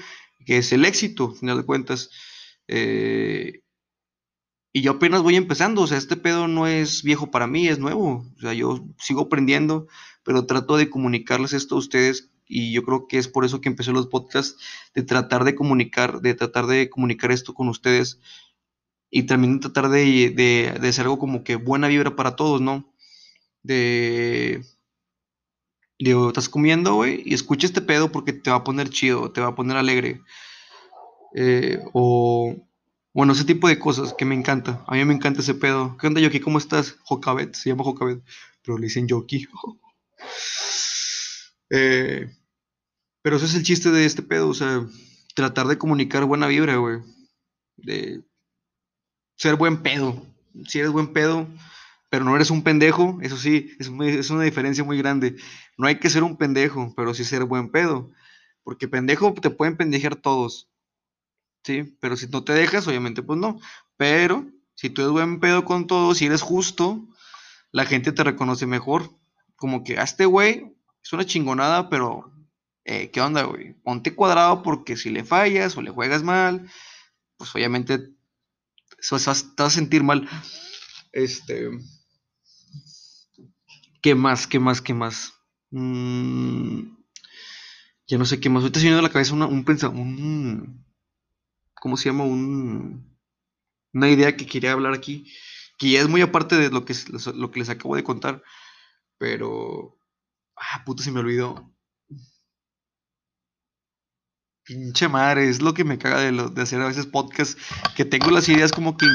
que 0.44 0.58
es 0.58 0.72
el 0.72 0.84
éxito, 0.84 1.30
al 1.30 1.36
final 1.36 1.56
de 1.58 1.64
cuentas. 1.64 2.10
Eh, 2.68 3.62
y 4.74 4.80
yo 4.82 4.92
apenas 4.92 5.22
voy 5.22 5.36
empezando, 5.36 5.82
o 5.82 5.86
sea, 5.86 5.98
este 5.98 6.16
pedo 6.16 6.48
no 6.48 6.66
es 6.66 7.02
viejo 7.02 7.30
para 7.30 7.46
mí, 7.46 7.68
es 7.68 7.78
nuevo. 7.78 8.26
O 8.36 8.40
sea, 8.40 8.54
yo 8.54 8.86
sigo 8.98 9.22
aprendiendo, 9.22 9.86
pero 10.22 10.46
trato 10.46 10.76
de 10.76 10.88
comunicarles 10.88 11.52
esto 11.52 11.74
a 11.74 11.78
ustedes 11.78 12.30
y 12.46 12.72
yo 12.72 12.82
creo 12.82 13.06
que 13.06 13.18
es 13.18 13.28
por 13.28 13.44
eso 13.44 13.60
que 13.60 13.68
empecé 13.68 13.92
los 13.92 14.08
podcasts, 14.08 14.58
de 14.94 15.02
tratar 15.02 15.44
de 15.44 15.54
comunicar, 15.54 16.20
de 16.20 16.34
tratar 16.34 16.66
de 16.66 16.90
comunicar 16.90 17.32
esto 17.32 17.54
con 17.54 17.68
ustedes 17.68 18.20
y 19.10 19.24
también 19.24 19.60
tratar 19.60 19.88
de, 19.88 20.30
de, 20.30 20.78
de 20.80 20.88
hacer 20.88 21.04
algo 21.04 21.18
como 21.18 21.44
que 21.44 21.56
buena 21.56 21.88
vibra 21.88 22.16
para 22.16 22.36
todos, 22.36 22.60
¿no? 22.60 22.91
De... 23.62 24.64
Digo, 25.98 26.28
estás 26.28 26.48
comiendo, 26.48 26.94
güey, 26.94 27.22
y 27.24 27.34
escucha 27.34 27.66
este 27.66 27.80
pedo 27.80 28.10
porque 28.10 28.32
te 28.32 28.50
va 28.50 28.56
a 28.56 28.64
poner 28.64 28.90
chido, 28.90 29.30
te 29.30 29.40
va 29.40 29.48
a 29.48 29.54
poner 29.54 29.76
alegre. 29.76 30.20
Eh, 31.34 31.80
o, 31.92 32.56
bueno, 33.14 33.32
ese 33.32 33.44
tipo 33.44 33.68
de 33.68 33.78
cosas 33.78 34.14
que 34.14 34.24
me 34.24 34.34
encanta. 34.34 34.84
A 34.86 34.94
mí 34.94 35.04
me 35.04 35.14
encanta 35.14 35.40
ese 35.40 35.54
pedo. 35.54 35.96
¿Qué 35.98 36.06
onda, 36.06 36.20
Yoki? 36.20 36.40
¿Cómo 36.40 36.58
estás? 36.58 36.96
Jokabet, 37.04 37.54
se 37.54 37.70
llama 37.70 37.84
Jokabet, 37.84 38.22
pero 38.62 38.78
le 38.78 38.86
dicen 38.86 39.06
Yoki. 39.06 39.46
eh, 41.70 42.30
pero 43.22 43.36
ese 43.36 43.46
es 43.46 43.54
el 43.54 43.62
chiste 43.62 43.90
de 43.90 44.04
este 44.04 44.22
pedo, 44.22 44.48
o 44.48 44.54
sea, 44.54 44.84
tratar 45.34 45.68
de 45.68 45.78
comunicar 45.78 46.24
buena 46.24 46.48
vibra, 46.48 46.76
güey. 46.76 47.00
De 47.76 48.22
ser 49.36 49.56
buen 49.56 49.82
pedo. 49.82 50.26
Si 50.66 50.78
eres 50.78 50.90
buen 50.90 51.12
pedo, 51.12 51.46
pero 52.12 52.26
no 52.26 52.36
eres 52.36 52.50
un 52.50 52.62
pendejo, 52.62 53.18
eso 53.22 53.38
sí, 53.38 53.74
es, 53.78 53.88
es, 53.88 54.28
una 54.28 54.42
diferencia 54.42 54.84
muy 54.84 54.98
grande. 54.98 55.36
No 55.78 55.86
hay 55.86 55.98
que 55.98 56.10
ser 56.10 56.22
un 56.22 56.36
pendejo, 56.36 56.92
pero 56.94 57.14
sí 57.14 57.24
ser 57.24 57.46
buen 57.46 57.70
pedo. 57.70 58.10
Porque 58.62 58.86
pendejo 58.86 59.32
te 59.32 59.48
pueden 59.48 59.78
pendejear 59.78 60.16
todos. 60.16 60.68
Sí, 61.64 61.96
pero 62.00 62.18
si 62.18 62.26
no 62.26 62.44
te 62.44 62.52
dejas, 62.52 62.86
obviamente, 62.86 63.22
pues 63.22 63.38
no. 63.40 63.58
Pero 63.96 64.44
si 64.74 64.90
tú 64.90 65.00
eres 65.00 65.12
buen 65.12 65.40
pedo 65.40 65.64
con 65.64 65.86
todos, 65.86 66.18
si 66.18 66.26
eres 66.26 66.42
justo, 66.42 67.02
la 67.70 67.86
gente 67.86 68.12
te 68.12 68.22
reconoce 68.22 68.66
mejor. 68.66 69.08
Como 69.56 69.82
que 69.82 69.98
a 69.98 70.02
este 70.02 70.26
güey 70.26 70.70
es 71.02 71.14
una 71.14 71.24
chingonada, 71.24 71.88
pero 71.88 72.30
eh, 72.84 73.10
¿qué 73.10 73.22
onda, 73.22 73.44
güey? 73.44 73.72
Ponte 73.84 74.14
cuadrado 74.14 74.62
porque 74.62 74.98
si 74.98 75.08
le 75.08 75.24
fallas 75.24 75.78
o 75.78 75.80
le 75.80 75.90
juegas 75.90 76.22
mal, 76.22 76.70
pues 77.38 77.54
obviamente 77.54 77.98
te 77.98 78.12
vas 79.10 79.28
a 79.56 79.70
sentir 79.70 80.02
mal. 80.02 80.28
Este. 81.10 81.70
¿Qué 84.02 84.16
más? 84.16 84.46
¿Qué 84.48 84.58
más? 84.58 84.82
¿Qué 84.82 84.94
más? 84.94 85.32
Mm, 85.70 86.96
ya 88.08 88.18
no 88.18 88.24
sé 88.24 88.40
qué 88.40 88.50
más. 88.50 88.62
Ahorita 88.62 88.80
se 88.80 88.90
me 88.90 88.98
a 88.98 89.02
la 89.02 89.08
cabeza 89.08 89.34
un 89.34 89.64
pensamiento. 89.64 90.72
¿Cómo 91.80 91.96
se 91.96 92.08
llama? 92.08 92.24
Un, 92.24 93.16
una 93.92 94.10
idea 94.10 94.36
que 94.36 94.46
quería 94.46 94.72
hablar 94.72 94.92
aquí. 94.92 95.32
Que 95.78 95.90
ya 95.90 96.00
es 96.00 96.08
muy 96.08 96.20
aparte 96.20 96.56
de 96.56 96.70
lo 96.70 96.84
que, 96.84 96.94
lo 97.34 97.50
que 97.52 97.60
les 97.60 97.70
acabo 97.70 97.94
de 97.96 98.04
contar. 98.04 98.42
Pero. 99.18 99.96
Ah, 100.56 100.82
puto, 100.84 101.02
se 101.02 101.12
me 101.12 101.20
olvidó. 101.20 101.72
Pinche 104.64 105.08
madre, 105.08 105.48
es 105.48 105.62
lo 105.62 105.74
que 105.74 105.84
me 105.84 105.98
caga 105.98 106.20
de, 106.20 106.32
de 106.32 106.62
hacer 106.62 106.80
a 106.80 106.86
veces 106.86 107.06
podcast, 107.06 107.58
que 107.96 108.04
tengo 108.04 108.30
las 108.30 108.48
ideas 108.48 108.70
como 108.72 108.96
que 108.96 109.06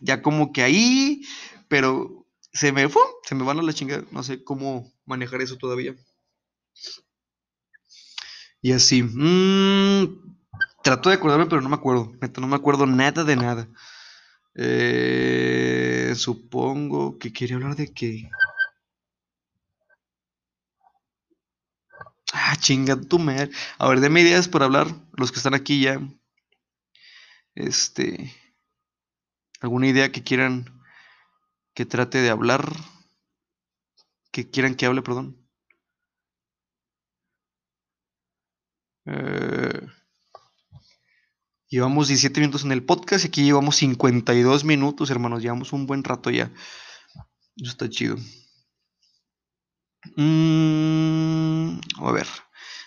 ya 0.00 0.20
como 0.20 0.52
que 0.52 0.62
ahí, 0.62 1.22
pero 1.68 2.17
se 2.52 2.72
me 2.72 2.88
fue, 2.88 3.02
se 3.24 3.34
me 3.34 3.44
van 3.44 3.58
a 3.58 3.62
la 3.62 3.72
chingada, 3.72 4.04
no 4.10 4.22
sé 4.22 4.42
cómo 4.42 4.92
manejar 5.04 5.42
eso 5.42 5.56
todavía. 5.56 5.94
Y 8.60 8.72
así, 8.72 9.02
mmm, 9.02 10.36
trato 10.82 11.08
de 11.10 11.16
acordarme, 11.16 11.46
pero 11.46 11.60
no 11.60 11.68
me 11.68 11.76
acuerdo, 11.76 12.12
no 12.38 12.46
me 12.46 12.56
acuerdo 12.56 12.86
nada 12.86 13.24
de 13.24 13.36
nada. 13.36 13.68
Eh, 14.54 16.14
supongo 16.16 17.18
que 17.18 17.32
quiere 17.32 17.54
hablar 17.54 17.76
de 17.76 17.92
qué. 17.92 18.28
Ah, 22.32 22.56
chinga 22.56 23.00
tu 23.00 23.18
madre. 23.18 23.50
A 23.78 23.88
ver, 23.88 24.00
déme 24.00 24.20
ideas 24.20 24.48
para 24.48 24.66
hablar. 24.66 24.88
Los 25.16 25.32
que 25.32 25.38
están 25.38 25.54
aquí 25.54 25.82
ya. 25.82 26.00
Este. 27.54 28.34
¿Alguna 29.60 29.88
idea 29.88 30.12
que 30.12 30.22
quieran 30.22 30.77
que 31.78 31.86
trate 31.86 32.18
de 32.18 32.28
hablar? 32.28 32.72
Que 34.32 34.50
quieran 34.50 34.74
que 34.74 34.84
hable, 34.84 35.00
perdón. 35.00 35.48
Eh, 39.04 39.86
llevamos 41.68 42.08
17 42.08 42.40
minutos 42.40 42.64
en 42.64 42.72
el 42.72 42.84
podcast 42.84 43.24
y 43.24 43.28
aquí 43.28 43.44
llevamos 43.44 43.76
52 43.76 44.64
minutos, 44.64 45.08
hermanos. 45.10 45.40
Llevamos 45.40 45.72
un 45.72 45.86
buen 45.86 46.02
rato 46.02 46.30
ya. 46.30 46.50
Eso 47.54 47.70
está 47.70 47.88
chido. 47.88 48.16
Mm, 50.16 51.78
a 52.00 52.10
ver, 52.10 52.26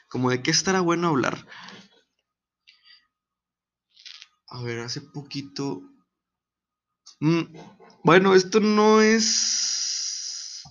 como 0.09 0.31
de 0.31 0.43
qué 0.43 0.51
estará 0.51 0.81
bueno 0.81 1.07
hablar. 1.07 1.47
A 4.49 4.61
ver, 4.63 4.79
hace 4.81 4.99
poquito. 4.99 5.81
Mm, 7.21 7.43
bueno, 8.03 8.35
esto 8.35 8.59
no 8.59 9.01
es. 9.01 10.63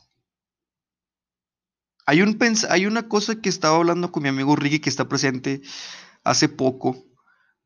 Hay, 2.07 2.23
un 2.23 2.39
hay 2.69 2.87
una 2.87 3.09
cosa 3.09 3.41
que 3.41 3.49
estaba 3.49 3.77
hablando 3.77 4.11
con 4.11 4.23
mi 4.23 4.29
amigo 4.29 4.57
Ricky 4.57 4.81
que 4.81 4.91
está 4.91 5.09
presente 5.09 5.63
hace 6.25 6.49
poco, 6.49 7.05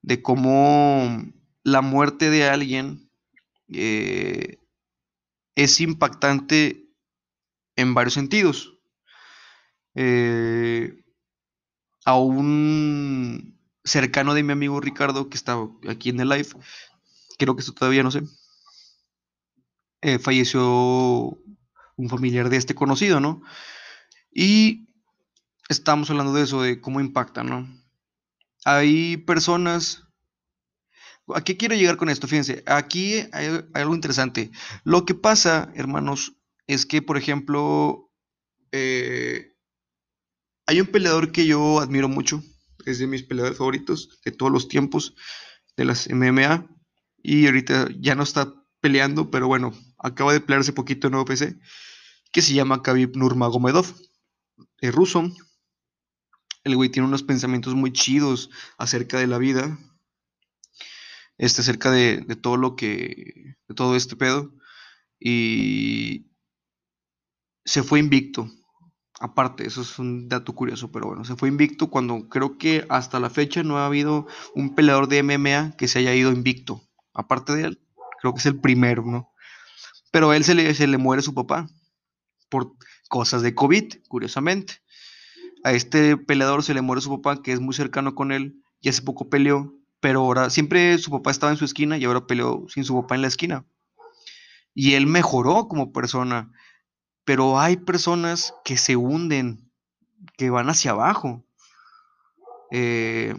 de 0.03 0.23
cómo 0.23 1.25
la 1.63 1.81
muerte 1.81 2.31
de 2.31 2.49
alguien 2.49 3.11
eh, 3.69 4.59
es 5.55 5.81
impactante 5.81 6.91
en 7.77 7.95
varios 7.95 8.15
sentidos. 8.15 8.79
Eh, 9.95 11.05
a 12.05 12.19
un 12.19 13.59
cercano 13.85 14.35
de 14.35 14.43
mi 14.43 14.53
amigo 14.53 14.81
Ricardo 14.81 15.29
que 15.29 15.37
está 15.37 15.57
aquí 15.89 16.11
en 16.11 16.21
el 16.21 16.29
live, 16.29 16.49
creo 17.39 17.55
que 17.55 17.61
esto 17.61 17.73
todavía 17.73 18.03
no 18.03 18.11
sé, 18.11 18.23
eh, 20.05 20.19
falleció 20.19 20.63
un 21.97 22.09
familiar 22.11 22.51
de 22.51 22.59
este 22.59 22.75
conocido, 22.75 23.21
¿no? 23.21 23.41
Y 24.31 24.91
estamos 25.71 26.11
hablando 26.11 26.35
de 26.35 26.43
eso, 26.43 26.61
de 26.61 26.79
cómo 26.79 27.01
impacta, 27.01 27.43
¿no? 27.43 27.67
Hay 28.67 29.17
personas... 29.17 30.03
¿A 31.35 31.43
qué 31.43 31.57
quiero 31.57 31.75
llegar 31.75 31.97
con 31.97 32.11
esto? 32.11 32.29
Fíjense, 32.29 32.63
aquí 32.67 33.25
hay 33.33 33.65
algo 33.73 33.95
interesante. 33.95 34.51
Lo 34.85 35.07
que 35.07 35.15
pasa, 35.15 35.73
hermanos, 35.75 36.35
es 36.67 36.85
que, 36.85 37.01
por 37.01 37.17
ejemplo, 37.17 38.13
eh, 38.73 39.57
hay 40.67 40.83
un 40.83 40.87
peleador 40.89 41.33
que 41.33 41.47
yo 41.47 41.81
admiro 41.81 42.11
mucho, 42.11 42.43
es 42.85 42.99
de 42.99 43.07
mis 43.07 43.23
peleadores 43.23 43.57
favoritos 43.57 44.21
de 44.23 44.33
todos 44.33 44.53
los 44.53 44.69
tiempos 44.69 45.15
de 45.79 45.87
las 45.87 46.11
MMA 46.11 46.69
y 47.23 47.47
ahorita 47.47 47.89
ya 47.99 48.15
no 48.15 48.23
está 48.23 48.53
peleando, 48.83 49.31
pero 49.31 49.47
bueno, 49.47 49.73
acaba 50.05 50.33
de 50.33 50.41
pelearse 50.41 50.73
poquito 50.73 51.09
en 51.09 51.15
OPC, 51.15 51.59
que 52.33 52.43
se 52.43 52.55
llama 52.55 52.83
Khabib 52.83 53.17
Nurmagomedov, 53.17 53.87
es 54.79 54.95
ruso. 54.95 55.31
El 56.63 56.77
güey 56.77 56.91
tiene 56.91 57.09
unos 57.09 57.23
pensamientos 57.23 57.75
muy 57.75 57.93
chidos 57.93 58.51
acerca 58.79 59.19
de 59.19 59.27
la 59.27 59.39
vida, 59.39 59.79
este, 61.39 61.63
acerca 61.63 61.91
de 61.91 62.37
todo 62.41 62.57
lo 62.57 62.77
que, 62.77 63.57
de 63.69 63.75
todo 63.75 63.97
este 63.97 64.17
pedo, 64.17 64.53
y 65.19 66.27
se 67.65 67.83
fue 67.83 67.99
invicto 67.99 68.49
Aparte, 69.21 69.67
eso 69.67 69.83
es 69.83 69.99
un 69.99 70.29
dato 70.29 70.55
curioso, 70.55 70.91
pero 70.91 71.07
bueno, 71.07 71.25
se 71.25 71.37
fue 71.37 71.49
invicto 71.49 71.89
cuando 71.89 72.29
creo 72.29 72.59
que 72.59 72.85
hasta 72.89 73.21
la 73.21 73.31
fecha 73.31 73.63
no 73.63 73.79
ha 73.79 73.87
habido 73.87 74.27
un 74.55 74.75
peleador 74.75 75.07
de 75.09 75.23
MMA 75.23 75.77
que 75.77 75.87
se 75.87 76.01
haya 76.01 76.15
ido 76.15 76.33
invicto. 76.33 76.83
Aparte 77.13 77.55
de 77.55 77.63
él, 77.63 77.81
creo 78.21 78.35
que 78.35 78.41
es 78.41 78.47
el 78.47 78.61
primero, 78.61 79.05
¿no? 79.07 79.31
Pero 80.15 80.33
él 80.33 80.45
se 80.45 80.55
le, 80.55 80.73
se 80.75 80.87
le 80.87 80.97
muere 80.97 81.23
su 81.23 81.35
papá 81.35 81.69
por 82.49 82.77
cosas 83.09 83.43
de 83.43 83.53
COVID, 83.53 83.95
curiosamente. 84.07 84.75
A 85.65 85.73
este 85.73 86.17
peleador 86.17 86.63
se 86.63 86.73
le 86.73 86.83
muere 86.83 87.03
su 87.03 87.11
papá, 87.11 87.43
que 87.43 87.51
es 87.51 87.59
muy 87.59 87.75
cercano 87.75 88.15
con 88.15 88.31
él, 88.31 88.63
y 88.81 88.91
hace 88.91 89.03
poco 89.03 89.29
peleó, 89.29 89.75
pero 89.99 90.21
ahora 90.21 90.51
siempre 90.51 90.97
su 90.99 91.11
papá 91.11 91.33
estaba 91.33 91.51
en 91.51 91.59
su 91.59 91.65
esquina 91.65 91.99
y 91.99 92.05
ahora 92.05 92.29
peleó 92.29 92.65
sin 92.69 92.85
su 92.85 92.95
papá 92.95 93.17
en 93.17 93.23
la 93.23 93.29
esquina. 93.29 93.67
Y 94.73 94.95
él 94.95 95.09
mejoró 95.09 95.67
como 95.67 95.93
persona 95.93 96.53
pero 97.25 97.59
hay 97.59 97.77
personas 97.79 98.55
que 98.65 98.77
se 98.77 98.97
hunden, 98.97 99.71
que 100.37 100.51
van 100.51 100.69
hacia 100.69 100.93
abajo. 100.93 101.45
Eh, 102.71 103.35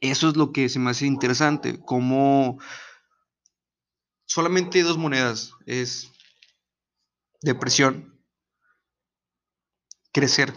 eso 0.00 0.28
es 0.28 0.36
lo 0.36 0.52
que 0.52 0.68
se 0.68 0.78
me 0.78 0.90
hace 0.90 1.06
interesante, 1.06 1.78
como 1.84 2.58
solamente 4.32 4.82
dos 4.82 4.96
monedas, 4.96 5.52
es 5.66 6.10
depresión, 7.42 8.18
crecer, 10.10 10.54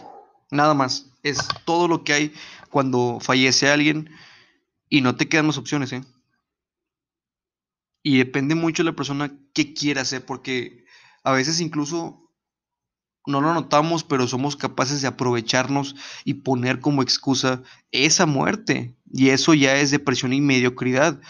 nada 0.50 0.72
más, 0.72 1.10
es 1.22 1.46
todo 1.66 1.86
lo 1.86 2.02
que 2.02 2.14
hay 2.14 2.34
cuando 2.70 3.18
fallece 3.20 3.68
alguien 3.68 4.08
y 4.88 5.02
no 5.02 5.16
te 5.16 5.28
quedan 5.28 5.48
más 5.48 5.58
opciones, 5.58 5.92
¿eh? 5.92 6.02
Y 8.02 8.16
depende 8.16 8.54
mucho 8.54 8.82
de 8.82 8.92
la 8.92 8.96
persona 8.96 9.30
que 9.52 9.74
quiera 9.74 10.00
hacer, 10.00 10.24
porque 10.24 10.86
a 11.22 11.32
veces 11.32 11.60
incluso 11.60 12.32
no 13.26 13.42
lo 13.42 13.52
notamos, 13.52 14.04
pero 14.04 14.26
somos 14.26 14.56
capaces 14.56 15.02
de 15.02 15.08
aprovecharnos 15.08 15.96
y 16.24 16.34
poner 16.34 16.80
como 16.80 17.02
excusa 17.02 17.62
esa 17.90 18.24
muerte. 18.24 18.96
Y 19.12 19.30
eso 19.30 19.52
ya 19.52 19.76
es 19.76 19.90
depresión 19.90 20.32
y 20.32 20.40
mediocridad. 20.40 21.20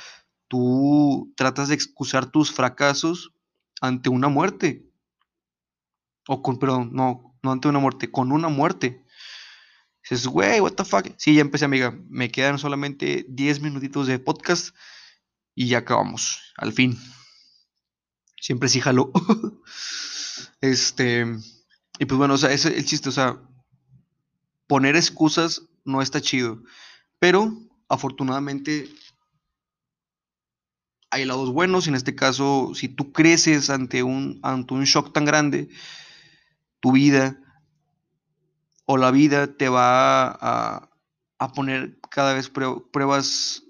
Tú 0.48 1.32
tratas 1.36 1.68
de 1.68 1.74
excusar 1.74 2.30
tus 2.30 2.52
fracasos 2.52 3.32
ante 3.80 4.08
una 4.08 4.28
muerte. 4.28 4.88
O 6.28 6.42
con, 6.42 6.58
perdón, 6.58 6.90
no, 6.92 7.36
no 7.42 7.52
ante 7.52 7.68
una 7.68 7.78
muerte, 7.78 8.10
con 8.10 8.32
una 8.32 8.48
muerte. 8.48 9.04
Dices, 10.02 10.26
güey, 10.26 10.60
what 10.60 10.72
the 10.72 10.84
fuck. 10.84 11.08
Sí, 11.16 11.34
ya 11.34 11.40
empecé, 11.40 11.64
amiga. 11.64 11.98
Me 12.08 12.30
quedan 12.30 12.58
solamente 12.58 13.26
10 13.28 13.60
minutitos 13.60 14.06
de 14.06 14.18
podcast 14.18 14.74
y 15.54 15.68
ya 15.68 15.78
acabamos, 15.78 16.52
al 16.56 16.72
fin. 16.72 16.98
Siempre 18.40 18.68
sí 18.68 18.80
jaló. 18.80 19.10
este. 20.60 21.26
Y 21.98 22.04
pues 22.04 22.18
bueno, 22.18 22.34
o 22.34 22.38
sea, 22.38 22.52
es 22.52 22.64
el 22.66 22.84
chiste, 22.84 23.08
o 23.08 23.12
sea, 23.12 23.40
poner 24.66 24.96
excusas 24.96 25.62
no 25.84 26.02
está 26.02 26.20
chido. 26.20 26.62
Pero 27.18 27.56
afortunadamente 27.88 28.88
hay 31.16 31.24
lados 31.24 31.50
buenos. 31.50 31.88
En 31.88 31.94
este 31.94 32.14
caso, 32.14 32.72
si 32.74 32.88
tú 32.88 33.12
creces 33.12 33.70
ante 33.70 34.02
un, 34.02 34.38
ante 34.42 34.74
un 34.74 34.84
shock 34.84 35.12
tan 35.12 35.24
grande, 35.24 35.68
tu 36.80 36.92
vida 36.92 37.38
o 38.84 38.98
la 38.98 39.10
vida 39.10 39.56
te 39.56 39.68
va 39.68 40.26
a, 40.28 40.90
a 41.38 41.52
poner 41.52 41.98
cada 42.10 42.34
vez 42.34 42.50
pruebas 42.50 43.62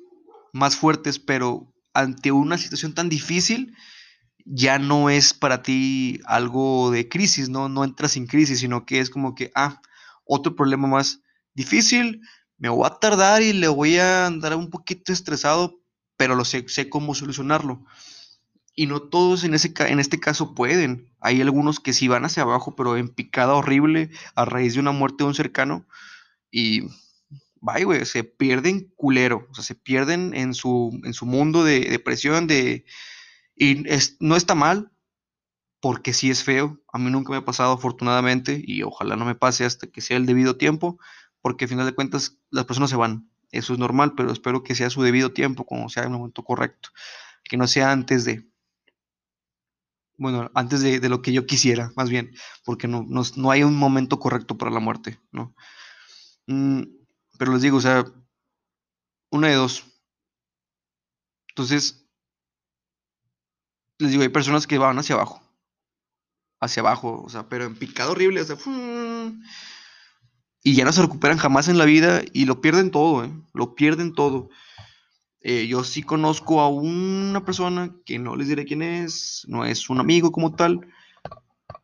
más 0.53 0.77
fuertes, 0.77 1.19
pero 1.19 1.73
ante 1.95 2.33
una 2.33 2.59
situación 2.59 2.95
tan 2.95 3.09
difícil, 3.09 3.75
ya 4.45 4.79
no 4.79 5.09
es 5.09 5.33
para 5.33 5.63
ti 5.63 6.21
algo 6.25 6.91
de 6.91 7.09
crisis, 7.09 7.49
¿no? 7.49 7.69
No 7.69 7.85
entras 7.85 8.13
sin 8.13 8.27
crisis, 8.27 8.61
sino 8.61 8.85
que 8.85 8.99
es 8.99 9.09
como 9.09 9.35
que, 9.35 9.51
ah, 9.55 9.81
otro 10.25 10.55
problema 10.57 10.89
más 10.89 11.21
difícil, 11.55 12.21
me 12.59 12.69
voy 12.69 12.87
a 12.87 12.99
tardar 12.99 13.41
y 13.43 13.53
le 13.53 13.69
voy 13.69 13.99
a 13.99 14.27
andar 14.27 14.57
un 14.57 14.69
poquito 14.69 15.13
estresado, 15.13 15.81
pero 16.17 16.35
lo 16.35 16.45
sé, 16.45 16.65
sé 16.69 16.89
cómo 16.89 17.15
solucionarlo. 17.15 17.85
Y 18.75 18.87
no 18.87 19.01
todos 19.01 19.45
en, 19.45 19.55
ese, 19.55 19.73
en 19.79 20.01
este 20.01 20.21
caso 20.21 20.55
pueden. 20.55 21.11
Hay 21.21 21.41
algunos 21.41 21.81
que 21.81 21.95
sí 21.95 22.09
van 22.09 22.27
hacia 22.27 22.43
abajo, 22.43 22.77
pero 22.77 22.97
en 22.97 23.09
picada 23.09 23.55
horrible 23.55 24.11
a 24.35 24.45
raíz 24.45 24.75
de 24.75 24.81
una 24.81 24.93
muerte 24.93 25.25
de 25.25 25.29
un 25.29 25.35
cercano. 25.35 25.87
Y, 26.51 26.83
vaya, 27.61 27.87
güey, 27.87 28.05
se 28.05 28.23
pierden 28.23 28.93
culero. 28.97 29.47
O 29.51 29.55
sea, 29.55 29.65
se 29.65 29.75
pierden 29.75 30.35
en 30.35 30.53
su, 30.53 31.01
en 31.05 31.15
su 31.15 31.25
mundo 31.25 31.65
de 31.65 31.81
depresión, 31.81 32.47
de... 32.47 32.85
Y 33.57 33.85
no 34.21 34.37
está 34.37 34.55
mal, 34.55 34.93
porque 35.81 36.13
sí 36.13 36.31
es 36.31 36.45
feo. 36.45 36.79
A 36.93 36.99
mí 36.99 37.11
nunca 37.11 37.31
me 37.31 37.39
ha 37.39 37.45
pasado, 37.45 37.73
afortunadamente, 37.73 38.63
y 38.63 38.83
ojalá 38.83 39.17
no 39.17 39.25
me 39.25 39.35
pase 39.35 39.65
hasta 39.65 39.87
que 39.87 40.03
sea 40.03 40.19
el 40.19 40.27
debido 40.27 40.57
tiempo, 40.57 40.99
porque 41.41 41.65
al 41.65 41.71
final 41.71 41.87
de 41.87 41.95
cuentas 41.95 42.39
las 42.51 42.67
personas 42.67 42.91
se 42.91 42.97
van. 42.97 43.31
Eso 43.53 43.73
es 43.73 43.79
normal, 43.79 44.15
pero 44.17 44.33
espero 44.33 44.63
que 44.63 44.75
sea 44.75 44.91
su 44.91 45.03
debido 45.03 45.33
tiempo, 45.33 45.65
como 45.65 45.89
sea 45.89 46.05
el 46.05 46.11
momento 46.11 46.43
correcto. 46.43 46.91
Que 47.45 47.57
no 47.57 47.67
sea 47.67 47.93
antes 47.93 48.25
de, 48.25 48.49
bueno, 50.19 50.51
antes 50.55 50.81
de, 50.81 51.09
lo 51.09 51.23
que 51.23 51.33
yo 51.33 51.47
quisiera, 51.47 51.93
más 51.97 52.09
bien, 52.09 52.35
porque 52.65 52.89
no, 52.89 53.07
no, 53.09 53.51
hay 53.51 53.63
un 53.63 53.77
momento 53.77 54.19
correcto 54.19 54.57
para 54.57 54.71
la 54.71 54.81
muerte, 54.81 55.21
¿no? 55.31 55.55
Mm, 56.47 56.83
pero 57.39 57.53
les 57.53 57.63
digo, 57.63 57.77
o 57.77 57.81
sea, 57.81 58.05
una 59.31 59.49
de 59.49 59.55
dos. 59.55 59.85
Entonces, 61.49 62.07
les 63.99 64.11
digo, 64.11 64.23
hay 64.23 64.29
personas 64.29 64.67
que 64.67 64.79
van 64.79 64.99
hacia 64.99 65.15
abajo, 65.15 65.43
hacia 66.61 66.81
abajo, 66.81 67.23
o 67.23 67.29
sea, 67.29 67.49
pero 67.49 67.65
en 67.65 67.77
picado 67.77 68.13
horrible, 68.13 68.41
o 68.41 68.45
sea, 68.45 68.57
y 70.67 70.75
ya 70.75 70.85
no 70.85 70.93
se 70.93 71.01
recuperan 71.01 71.39
jamás 71.39 71.69
en 71.69 71.79
la 71.79 71.85
vida 71.85 72.23
y 72.33 72.45
lo 72.45 72.61
pierden 72.61 72.91
todo, 72.91 73.25
¿eh? 73.25 73.31
Lo 73.55 73.77
pierden 73.77 74.13
todo. 74.15 74.49
Eh, 75.41 75.69
yo 75.69 75.85
sí 75.85 76.03
conozco 76.03 76.61
a 76.61 76.69
una 76.69 77.45
persona 77.45 77.95
que 78.05 78.19
no 78.19 78.35
les 78.35 78.49
diré 78.49 78.65
quién 78.65 78.83
es, 78.83 79.45
no 79.47 79.65
es 79.65 79.89
un 79.91 80.01
amigo 80.01 80.33
como 80.33 80.57
tal, 80.57 80.93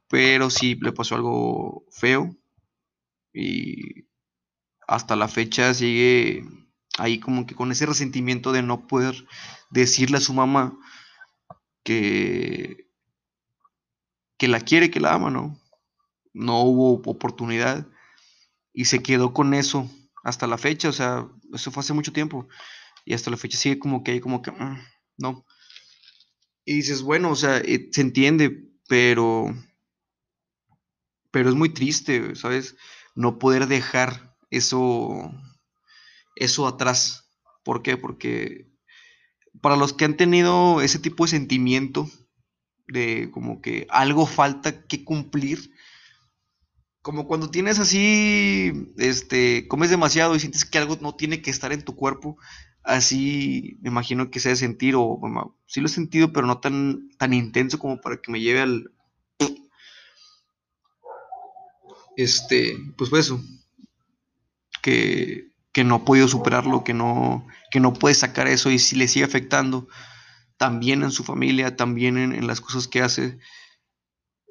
pero 0.08 0.50
sí 0.50 0.74
le 0.82 0.90
pasó 0.90 1.14
algo 1.14 1.84
feo 1.92 2.34
y 3.32 4.08
hasta 4.88 5.14
la 5.14 5.28
fecha 5.28 5.72
sigue 5.74 6.44
ahí 6.98 7.20
como 7.20 7.46
que 7.46 7.54
con 7.54 7.70
ese 7.70 7.86
resentimiento 7.86 8.50
de 8.50 8.64
no 8.64 8.88
poder 8.88 9.14
decirle 9.70 10.16
a 10.16 10.20
su 10.20 10.34
mamá 10.34 10.76
que, 11.84 12.88
que 14.36 14.48
la 14.48 14.58
quiere, 14.58 14.90
que 14.90 14.98
la 14.98 15.14
ama, 15.14 15.30
¿no? 15.30 15.56
No 16.32 16.62
hubo 16.62 16.94
oportunidad 17.08 17.86
y 18.72 18.86
se 18.86 19.02
quedó 19.02 19.32
con 19.32 19.54
eso 19.54 19.90
hasta 20.24 20.46
la 20.46 20.58
fecha, 20.58 20.88
o 20.88 20.92
sea, 20.92 21.28
eso 21.52 21.70
fue 21.70 21.80
hace 21.82 21.92
mucho 21.92 22.12
tiempo 22.12 22.48
y 23.04 23.14
hasta 23.14 23.30
la 23.30 23.36
fecha 23.36 23.58
sigue 23.58 23.78
como 23.78 24.04
que 24.04 24.12
hay 24.12 24.20
como 24.20 24.42
que, 24.42 24.50
mm, 24.50 24.78
no. 25.18 25.44
Y 26.64 26.74
dices, 26.74 27.02
bueno, 27.02 27.30
o 27.30 27.36
sea, 27.36 27.58
eh, 27.58 27.88
se 27.90 28.00
entiende, 28.00 28.68
pero, 28.88 29.52
pero 31.30 31.48
es 31.48 31.54
muy 31.56 31.70
triste, 31.70 32.36
¿sabes? 32.36 32.76
No 33.14 33.38
poder 33.38 33.66
dejar 33.66 34.36
eso, 34.50 35.32
eso 36.36 36.66
atrás. 36.66 37.30
¿Por 37.64 37.82
qué? 37.82 37.96
Porque 37.96 38.70
para 39.60 39.76
los 39.76 39.92
que 39.92 40.04
han 40.04 40.16
tenido 40.16 40.80
ese 40.80 40.98
tipo 40.98 41.24
de 41.24 41.30
sentimiento 41.30 42.08
de 42.86 43.30
como 43.32 43.60
que 43.60 43.86
algo 43.90 44.26
falta 44.26 44.86
que 44.86 45.04
cumplir, 45.04 45.71
como 47.02 47.26
cuando 47.26 47.50
tienes 47.50 47.80
así, 47.80 48.92
este, 48.96 49.66
comes 49.66 49.90
demasiado 49.90 50.36
y 50.36 50.40
sientes 50.40 50.64
que 50.64 50.78
algo 50.78 50.96
no 51.00 51.16
tiene 51.16 51.42
que 51.42 51.50
estar 51.50 51.72
en 51.72 51.84
tu 51.84 51.96
cuerpo, 51.96 52.38
así 52.84 53.76
me 53.82 53.90
imagino 53.90 54.30
que 54.30 54.38
se 54.38 54.50
debe 54.50 54.56
sentir, 54.56 54.94
o 54.94 55.18
bueno, 55.18 55.56
sí 55.66 55.80
lo 55.80 55.86
he 55.86 55.90
sentido, 55.90 56.32
pero 56.32 56.46
no 56.46 56.58
tan, 56.60 57.10
tan 57.18 57.34
intenso 57.34 57.78
como 57.78 58.00
para 58.00 58.18
que 58.18 58.30
me 58.30 58.40
lleve 58.40 58.60
al... 58.60 58.92
Este, 62.16 62.76
pues 62.96 63.10
fue 63.10 63.20
eso, 63.20 63.42
que, 64.80 65.48
que 65.72 65.82
no 65.82 65.96
ha 65.96 66.04
podido 66.04 66.28
superarlo, 66.28 66.84
que 66.84 66.94
no, 66.94 67.48
que 67.70 67.80
no 67.80 67.94
puede 67.94 68.14
sacar 68.14 68.46
eso 68.46 68.70
y 68.70 68.78
si 68.78 68.96
le 68.96 69.08
sigue 69.08 69.24
afectando 69.24 69.88
también 70.58 71.02
en 71.02 71.10
su 71.10 71.24
familia, 71.24 71.74
también 71.74 72.18
en, 72.18 72.46
las 72.46 72.60
cosas 72.60 72.86
que 72.86 73.00
hace. 73.00 73.38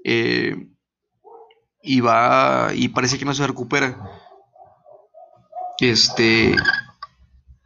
Eh, 0.04 0.71
y 1.84 2.02
va 2.02 2.72
y 2.74 2.90
parece 2.90 3.18
que 3.18 3.26
no 3.26 3.34
se 3.34 3.48
recupera. 3.48 3.98
Este, 5.80 6.56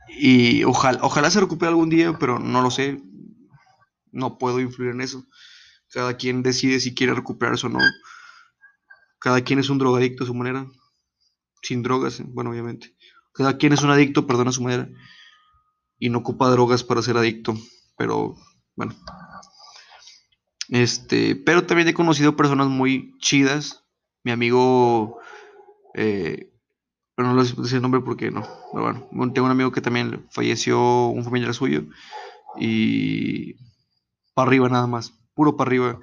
y 0.07 0.63
ojalá, 0.63 0.99
ojalá 1.01 1.29
se 1.29 1.41
recupere 1.41 1.69
algún 1.69 1.89
día, 1.89 2.17
pero 2.17 2.39
no 2.39 2.61
lo 2.61 2.71
sé. 2.71 3.01
No 4.11 4.37
puedo 4.37 4.59
influir 4.59 4.91
en 4.91 5.01
eso. 5.01 5.25
Cada 5.91 6.15
quien 6.15 6.43
decide 6.43 6.79
si 6.79 6.93
quiere 6.93 7.13
recuperarse 7.13 7.67
o 7.67 7.69
no. 7.69 7.79
Cada 9.19 9.41
quien 9.41 9.59
es 9.59 9.69
un 9.69 9.77
drogadicto 9.77 10.23
a 10.23 10.27
su 10.27 10.33
manera. 10.33 10.67
Sin 11.61 11.83
drogas, 11.83 12.21
bueno, 12.25 12.51
obviamente. 12.51 12.95
Cada 13.33 13.57
quien 13.57 13.73
es 13.73 13.81
un 13.81 13.89
adicto, 13.89 14.27
perdón, 14.27 14.47
a 14.47 14.51
su 14.51 14.61
manera. 14.61 14.89
Y 15.99 16.09
no 16.09 16.19
ocupa 16.19 16.49
drogas 16.49 16.83
para 16.83 17.01
ser 17.01 17.17
adicto. 17.17 17.55
Pero, 17.97 18.35
bueno. 18.75 18.95
Este, 20.69 21.35
pero 21.35 21.65
también 21.65 21.87
he 21.87 21.93
conocido 21.93 22.35
personas 22.35 22.67
muy 22.67 23.17
chidas. 23.19 23.84
Mi 24.25 24.31
amigo 24.31 25.19
eh, 25.93 26.51
pero 27.15 27.29
no 27.29 27.35
les 27.35 27.55
decir 27.55 27.77
el 27.77 27.81
nombre 27.81 28.01
porque 28.01 28.29
no. 28.29 28.41
Pero 28.71 28.83
bueno, 28.83 29.33
tengo 29.33 29.45
un 29.45 29.51
amigo 29.51 29.71
que 29.71 29.81
también 29.81 30.27
falleció, 30.31 31.07
un 31.07 31.23
familiar 31.23 31.53
suyo, 31.53 31.85
y 32.57 33.55
para 34.33 34.47
arriba 34.47 34.69
nada 34.69 34.87
más, 34.87 35.13
puro 35.33 35.55
para 35.55 35.69
arriba. 35.69 35.99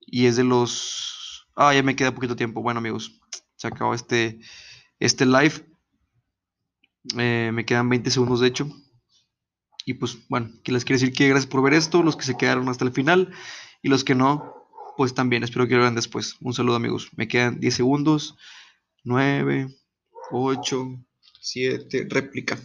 Y 0.00 0.26
es 0.26 0.36
de 0.36 0.44
los. 0.44 1.46
Ah, 1.54 1.74
ya 1.74 1.82
me 1.82 1.96
queda 1.96 2.14
poquito 2.14 2.36
tiempo. 2.36 2.62
Bueno, 2.62 2.78
amigos, 2.78 3.20
se 3.56 3.68
acabó 3.68 3.94
este, 3.94 4.40
este 4.98 5.26
live. 5.26 5.64
Eh, 7.16 7.50
me 7.54 7.64
quedan 7.64 7.88
20 7.88 8.10
segundos, 8.10 8.40
de 8.40 8.48
hecho. 8.48 8.68
Y 9.84 9.94
pues, 9.94 10.18
bueno, 10.28 10.50
que 10.64 10.72
les 10.72 10.84
quiero 10.84 11.00
decir 11.00 11.14
que 11.14 11.28
gracias 11.28 11.48
por 11.50 11.62
ver 11.62 11.74
esto, 11.74 12.02
los 12.02 12.16
que 12.16 12.24
se 12.24 12.36
quedaron 12.36 12.68
hasta 12.68 12.84
el 12.84 12.92
final 12.92 13.32
y 13.80 13.88
los 13.88 14.04
que 14.04 14.14
no, 14.14 14.67
pues 14.98 15.14
también 15.14 15.44
espero 15.44 15.68
que 15.68 15.76
lo 15.76 15.82
vean 15.82 15.94
después. 15.94 16.34
Un 16.40 16.52
saludo, 16.52 16.74
amigos. 16.74 17.10
Me 17.14 17.28
quedan 17.28 17.60
10 17.60 17.72
segundos. 17.72 18.36
9. 19.04 19.68
8, 20.32 20.88
7, 21.40 22.08
réplica. 22.10 22.58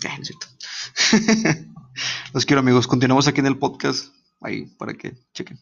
Los 2.33 2.47
quiero 2.47 2.61
amigos, 2.61 2.87
continuamos 2.87 3.27
aquí 3.27 3.39
en 3.39 3.45
el 3.45 3.59
podcast, 3.59 4.15
ahí 4.41 4.65
para 4.65 4.95
que 4.95 5.13
chequen. 5.35 5.59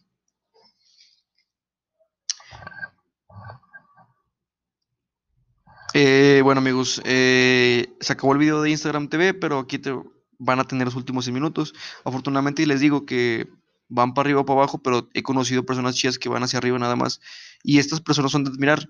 Eh, 5.92 6.40
bueno 6.42 6.62
amigos, 6.62 7.02
eh, 7.04 7.94
se 8.00 8.14
acabó 8.14 8.32
el 8.32 8.38
video 8.38 8.62
de 8.62 8.70
Instagram 8.70 9.08
TV, 9.08 9.34
pero 9.34 9.58
aquí 9.58 9.78
te 9.78 9.94
van 10.38 10.58
a 10.58 10.64
tener 10.64 10.86
los 10.86 10.96
últimos 10.96 11.26
10 11.26 11.34
minutos. 11.34 11.74
Afortunadamente 12.02 12.66
les 12.66 12.80
digo 12.80 13.04
que 13.04 13.46
van 13.88 14.14
para 14.14 14.26
arriba 14.28 14.40
o 14.42 14.46
para 14.46 14.60
abajo, 14.60 14.82
pero 14.82 15.08
he 15.14 15.22
conocido 15.22 15.66
personas 15.66 15.96
chidas 15.96 16.18
que 16.18 16.28
van 16.28 16.42
hacia 16.42 16.58
arriba 16.58 16.78
nada 16.78 16.96
más. 16.96 17.20
Y 17.62 17.78
estas 17.78 18.00
personas 18.00 18.32
son 18.32 18.44
de 18.44 18.50
admirar 18.50 18.88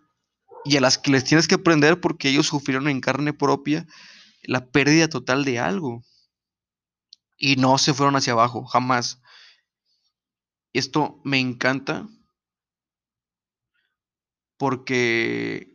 y 0.65 0.77
a 0.77 0.81
las 0.81 0.99
que 0.99 1.11
les 1.13 1.25
tienes 1.25 1.49
que 1.49 1.57
aprender 1.57 2.01
porque 2.01 2.29
ellos 2.31 2.47
sufrieron 2.49 2.89
en 2.89 3.01
carne 3.01 3.33
propia 3.33 3.87
la 4.45 4.67
pérdida 4.67 5.09
total 5.09 5.45
de 5.45 5.59
algo. 5.61 6.05
y 7.37 7.57
no 7.57 7.77
se 7.77 7.93
fueron 7.93 8.17
hacia 8.17 8.33
abajo, 8.33 8.65
jamás. 8.65 9.21
Esto 10.75 11.19
me 11.25 11.39
encanta 11.41 12.07
porque? 14.57 15.69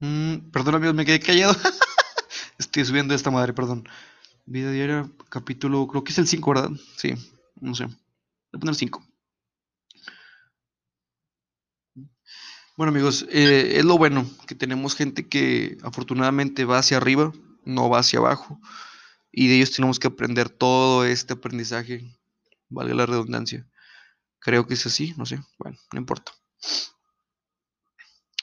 Mm, 0.00 0.50
perdón 0.52 0.76
amigos, 0.76 0.94
me 0.94 1.04
quedé 1.04 1.20
callado. 1.20 1.54
Estoy 2.58 2.84
subiendo 2.84 3.14
esta 3.14 3.30
madre, 3.30 3.52
perdón. 3.52 3.88
Vida 4.46 4.70
diaria, 4.70 5.10
capítulo, 5.28 5.86
creo 5.88 6.04
que 6.04 6.12
es 6.12 6.18
el 6.18 6.28
5, 6.28 6.50
¿verdad? 6.50 6.70
Sí, 6.96 7.14
no 7.60 7.74
sé. 7.74 7.84
Voy 7.86 7.94
a 8.54 8.58
poner 8.58 8.74
5. 8.74 9.04
Bueno 12.76 12.92
amigos, 12.92 13.26
eh, 13.30 13.72
es 13.78 13.84
lo 13.84 13.98
bueno, 13.98 14.24
que 14.46 14.54
tenemos 14.54 14.94
gente 14.94 15.28
que 15.28 15.78
afortunadamente 15.82 16.64
va 16.64 16.78
hacia 16.78 16.96
arriba, 16.98 17.32
no 17.64 17.90
va 17.90 17.98
hacia 17.98 18.20
abajo. 18.20 18.60
Y 19.32 19.48
de 19.48 19.56
ellos 19.56 19.72
tenemos 19.72 19.98
que 19.98 20.06
aprender 20.06 20.48
todo 20.48 21.04
este 21.04 21.32
aprendizaje, 21.34 22.16
valga 22.68 22.94
la 22.94 23.06
redundancia. 23.06 23.66
Creo 24.38 24.66
que 24.68 24.74
es 24.74 24.86
así, 24.86 25.12
no 25.16 25.26
sé, 25.26 25.40
bueno, 25.58 25.76
no 25.92 25.98
importa. 25.98 26.32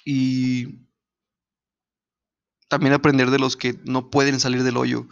Y 0.04 0.85
también 2.68 2.94
aprender 2.94 3.32
de 3.32 3.40
los 3.40 3.58
que 3.58 3.80
no 3.86 4.10
pueden 4.10 4.40
salir 4.40 4.64
del 4.64 4.78
hoyo, 4.78 5.08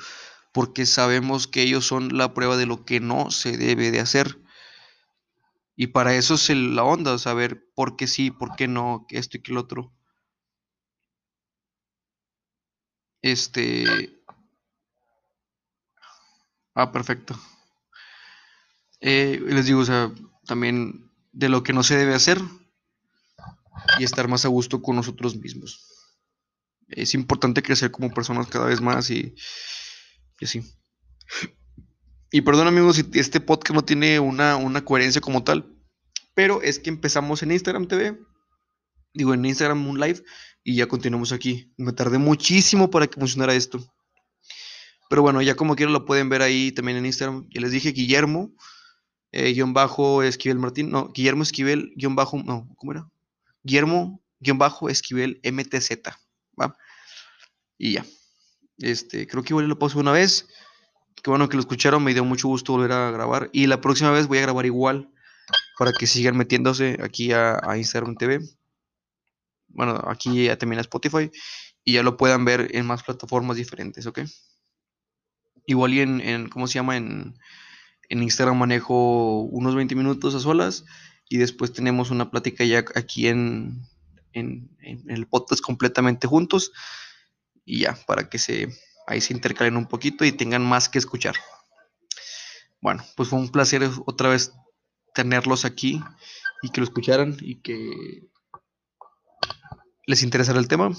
porque 0.54 0.86
sabemos 0.86 1.48
que 1.48 1.64
ellos 1.64 1.86
son 1.86 2.18
la 2.18 2.34
prueba 2.34 2.58
de 2.58 2.68
lo 2.68 2.86
que 2.86 3.00
no 3.02 3.32
se 3.32 3.58
debe 3.58 3.92
de 3.92 4.02
hacer. 4.02 4.40
Y 5.76 5.86
para 5.86 6.16
eso 6.16 6.34
es 6.34 6.50
el- 6.50 6.76
la 6.76 6.84
onda, 6.84 7.16
saber 7.20 7.64
por 7.76 7.96
qué 7.96 8.08
sí, 8.08 8.32
por 8.32 8.56
qué 8.56 8.68
no, 8.68 9.06
que 9.08 9.20
esto 9.20 9.38
y 9.38 9.44
que 9.44 9.54
lo 9.54 9.60
otro. 9.62 9.94
Este... 13.24 13.84
Ah, 16.76 16.92
perfecto. 16.92 17.36
Eh, 19.02 19.40
les 19.56 19.66
digo, 19.68 19.82
o 19.82 19.86
sea, 19.86 20.12
también 20.48 21.12
de 21.32 21.50
lo 21.50 21.64
que 21.64 21.74
no 21.74 21.84
se 21.84 21.96
debe 21.98 22.16
hacer 22.16 22.40
y 24.00 24.04
estar 24.04 24.28
más 24.28 24.46
a 24.46 24.50
gusto 24.50 24.82
con 24.82 24.96
nosotros 24.96 25.36
mismos. 25.36 25.93
Es 26.96 27.14
importante 27.14 27.64
crecer 27.64 27.92
como 27.92 28.14
personas 28.14 28.48
cada 28.48 28.66
vez 28.66 28.82
más 28.82 29.10
y, 29.10 29.36
y 30.40 30.46
así. 30.46 30.62
Y 32.32 32.42
perdón 32.42 32.68
amigos 32.68 32.96
si 32.96 33.06
este 33.14 33.40
podcast 33.40 33.76
no 33.76 33.86
tiene 33.86 34.20
una, 34.20 34.56
una 34.56 34.84
coherencia 34.84 35.22
como 35.22 35.44
tal, 35.44 35.78
pero 36.34 36.62
es 36.62 36.80
que 36.80 36.90
empezamos 36.90 37.44
en 37.44 37.52
Instagram 37.52 37.88
TV, 37.88 38.20
digo 39.14 39.34
en 39.34 39.46
Instagram 39.46 39.88
un 39.88 40.00
live 40.00 40.24
y 40.64 40.76
ya 40.76 40.88
continuamos 40.88 41.32
aquí. 41.32 41.72
Me 41.78 41.94
tardé 41.94 42.18
muchísimo 42.18 42.90
para 42.90 43.08
que 43.08 43.20
funcionara 43.20 43.54
esto. 43.54 43.80
Pero 45.10 45.22
bueno, 45.22 45.42
ya 45.42 45.56
como 45.56 45.76
quiera 45.76 45.92
lo 45.92 46.06
pueden 46.06 46.30
ver 46.30 46.42
ahí 46.42 46.72
también 46.72 46.98
en 46.98 47.06
Instagram. 47.06 47.48
Ya 47.54 47.62
les 47.62 47.72
dije 47.72 47.92
Guillermo, 47.92 48.52
eh, 49.32 49.54
guion 49.54 49.74
bajo 49.74 50.24
Esquivel 50.24 50.58
Martín, 50.58 50.90
no, 50.90 51.12
Guillermo 51.14 51.44
Esquivel, 51.44 51.94
guion 51.96 52.16
bajo, 52.16 52.42
no, 52.42 52.68
¿cómo 52.78 52.94
era? 52.94 53.08
Guillermo, 53.64 54.24
guion 54.40 54.58
bajo 54.58 54.90
Esquivel 54.90 55.40
MTZ, 55.44 55.92
¿va? 56.60 56.78
Y 57.78 57.94
ya. 57.94 58.06
Este, 58.78 59.28
creo 59.28 59.44
que 59.44 59.54
igual 59.54 59.68
lo 59.68 59.80
puse 59.80 59.98
una 59.98 60.12
vez. 60.12 60.48
Qué 61.22 61.30
bueno 61.30 61.48
que 61.48 61.56
lo 61.56 61.62
escucharon, 61.62 62.04
me 62.04 62.14
dio 62.14 62.26
mucho 62.26 62.48
gusto 62.48 62.74
volver 62.74 62.92
a 62.92 63.12
grabar. 63.12 63.50
Y 63.54 63.68
la 63.68 63.82
próxima 63.82 64.12
vez 64.12 64.28
voy 64.28 64.40
a 64.40 64.42
grabar 64.42 64.66
igual 64.66 65.10
para 65.78 65.92
que 65.98 66.08
sigan 66.08 66.38
metiéndose 66.38 66.98
aquí 67.02 67.32
a, 67.32 67.60
a 67.64 67.78
Instagram 67.78 68.16
TV. 68.16 68.40
Bueno, 69.68 70.04
aquí 70.08 70.46
ya 70.46 70.58
también 70.58 70.80
a 70.80 70.82
Spotify 70.82 71.32
y 71.84 71.94
ya 71.94 72.04
lo 72.04 72.18
puedan 72.18 72.46
ver 72.46 72.76
en 72.76 72.86
más 72.86 73.04
plataformas 73.04 73.58
diferentes, 73.58 74.06
¿ok? 74.06 74.22
Igual 75.66 75.94
y 75.94 76.02
en, 76.02 76.22
en 76.22 76.50
¿cómo 76.50 76.68
se 76.68 76.76
llama? 76.76 76.98
En, 76.98 77.38
en 78.10 78.24
Instagram 78.24 78.58
manejo 78.58 79.42
unos 79.42 79.76
20 79.76 79.96
minutos 79.96 80.36
a 80.36 80.40
solas 80.40 80.86
y 81.30 81.38
después 81.38 81.74
tenemos 81.74 82.12
una 82.12 82.30
plática 82.30 82.64
ya 82.64 82.86
aquí 82.96 83.28
en, 83.28 83.82
en, 84.34 84.76
en 84.82 85.10
el 85.10 85.28
podcast 85.28 85.62
completamente 85.62 86.28
juntos 86.28 86.72
y 87.66 87.80
ya, 87.80 87.98
para 88.08 88.30
que 88.30 88.40
se, 88.40 88.70
ahí 89.08 89.22
se 89.22 89.34
intercalen 89.34 89.78
un 89.78 89.88
poquito 89.88 90.26
y 90.26 90.32
tengan 90.32 90.64
más 90.64 90.90
que 90.90 91.00
escuchar. 91.00 91.36
Bueno, 92.82 93.04
pues 93.16 93.30
fue 93.30 93.40
un 93.40 93.50
placer 93.50 93.90
otra 94.06 94.30
vez 94.30 94.54
tenerlos 95.14 95.64
aquí 95.64 96.02
y 96.62 96.70
que 96.70 96.82
lo 96.82 96.86
escucharan 96.86 97.38
y 97.40 97.62
que 97.62 98.28
les 100.06 100.24
interesara 100.24 100.60
el 100.60 100.68
tema. 100.68 100.92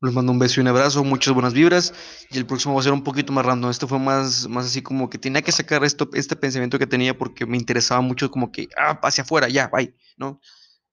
Les 0.00 0.14
mando 0.14 0.30
un 0.30 0.38
beso 0.38 0.60
y 0.60 0.62
un 0.62 0.68
abrazo, 0.68 1.02
muchas 1.02 1.34
buenas 1.34 1.54
vibras. 1.54 1.92
Y 2.30 2.38
el 2.38 2.46
próximo 2.46 2.74
va 2.74 2.80
a 2.80 2.84
ser 2.84 2.92
un 2.92 3.02
poquito 3.02 3.32
más 3.32 3.44
random. 3.44 3.70
Esto 3.70 3.88
fue 3.88 3.98
más, 3.98 4.48
más 4.48 4.66
así 4.66 4.80
como 4.82 5.10
que 5.10 5.18
tenía 5.18 5.42
que 5.42 5.50
sacar 5.50 5.84
esto, 5.84 6.08
este 6.12 6.36
pensamiento 6.36 6.78
que 6.78 6.86
tenía 6.86 7.18
porque 7.18 7.46
me 7.46 7.56
interesaba 7.56 8.00
mucho, 8.00 8.30
como 8.30 8.52
que, 8.52 8.68
ah, 8.78 8.98
hacia 9.02 9.22
afuera, 9.22 9.48
ya, 9.48 9.68
bye, 9.68 9.94
¿no? 10.16 10.40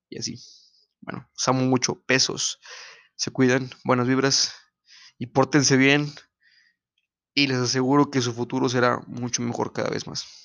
Y 0.09 0.17
así. 0.17 0.39
Bueno, 1.01 1.29
os 1.35 1.55
mucho. 1.55 2.03
Besos. 2.07 2.59
Se 3.15 3.31
cuidan, 3.31 3.69
buenas 3.83 4.07
vibras 4.07 4.53
y 5.17 5.27
pórtense 5.27 5.77
bien. 5.77 6.13
Y 7.33 7.47
les 7.47 7.57
aseguro 7.57 8.11
que 8.11 8.21
su 8.21 8.33
futuro 8.33 8.69
será 8.69 9.01
mucho 9.07 9.41
mejor 9.41 9.73
cada 9.73 9.89
vez 9.89 10.07
más. 10.07 10.44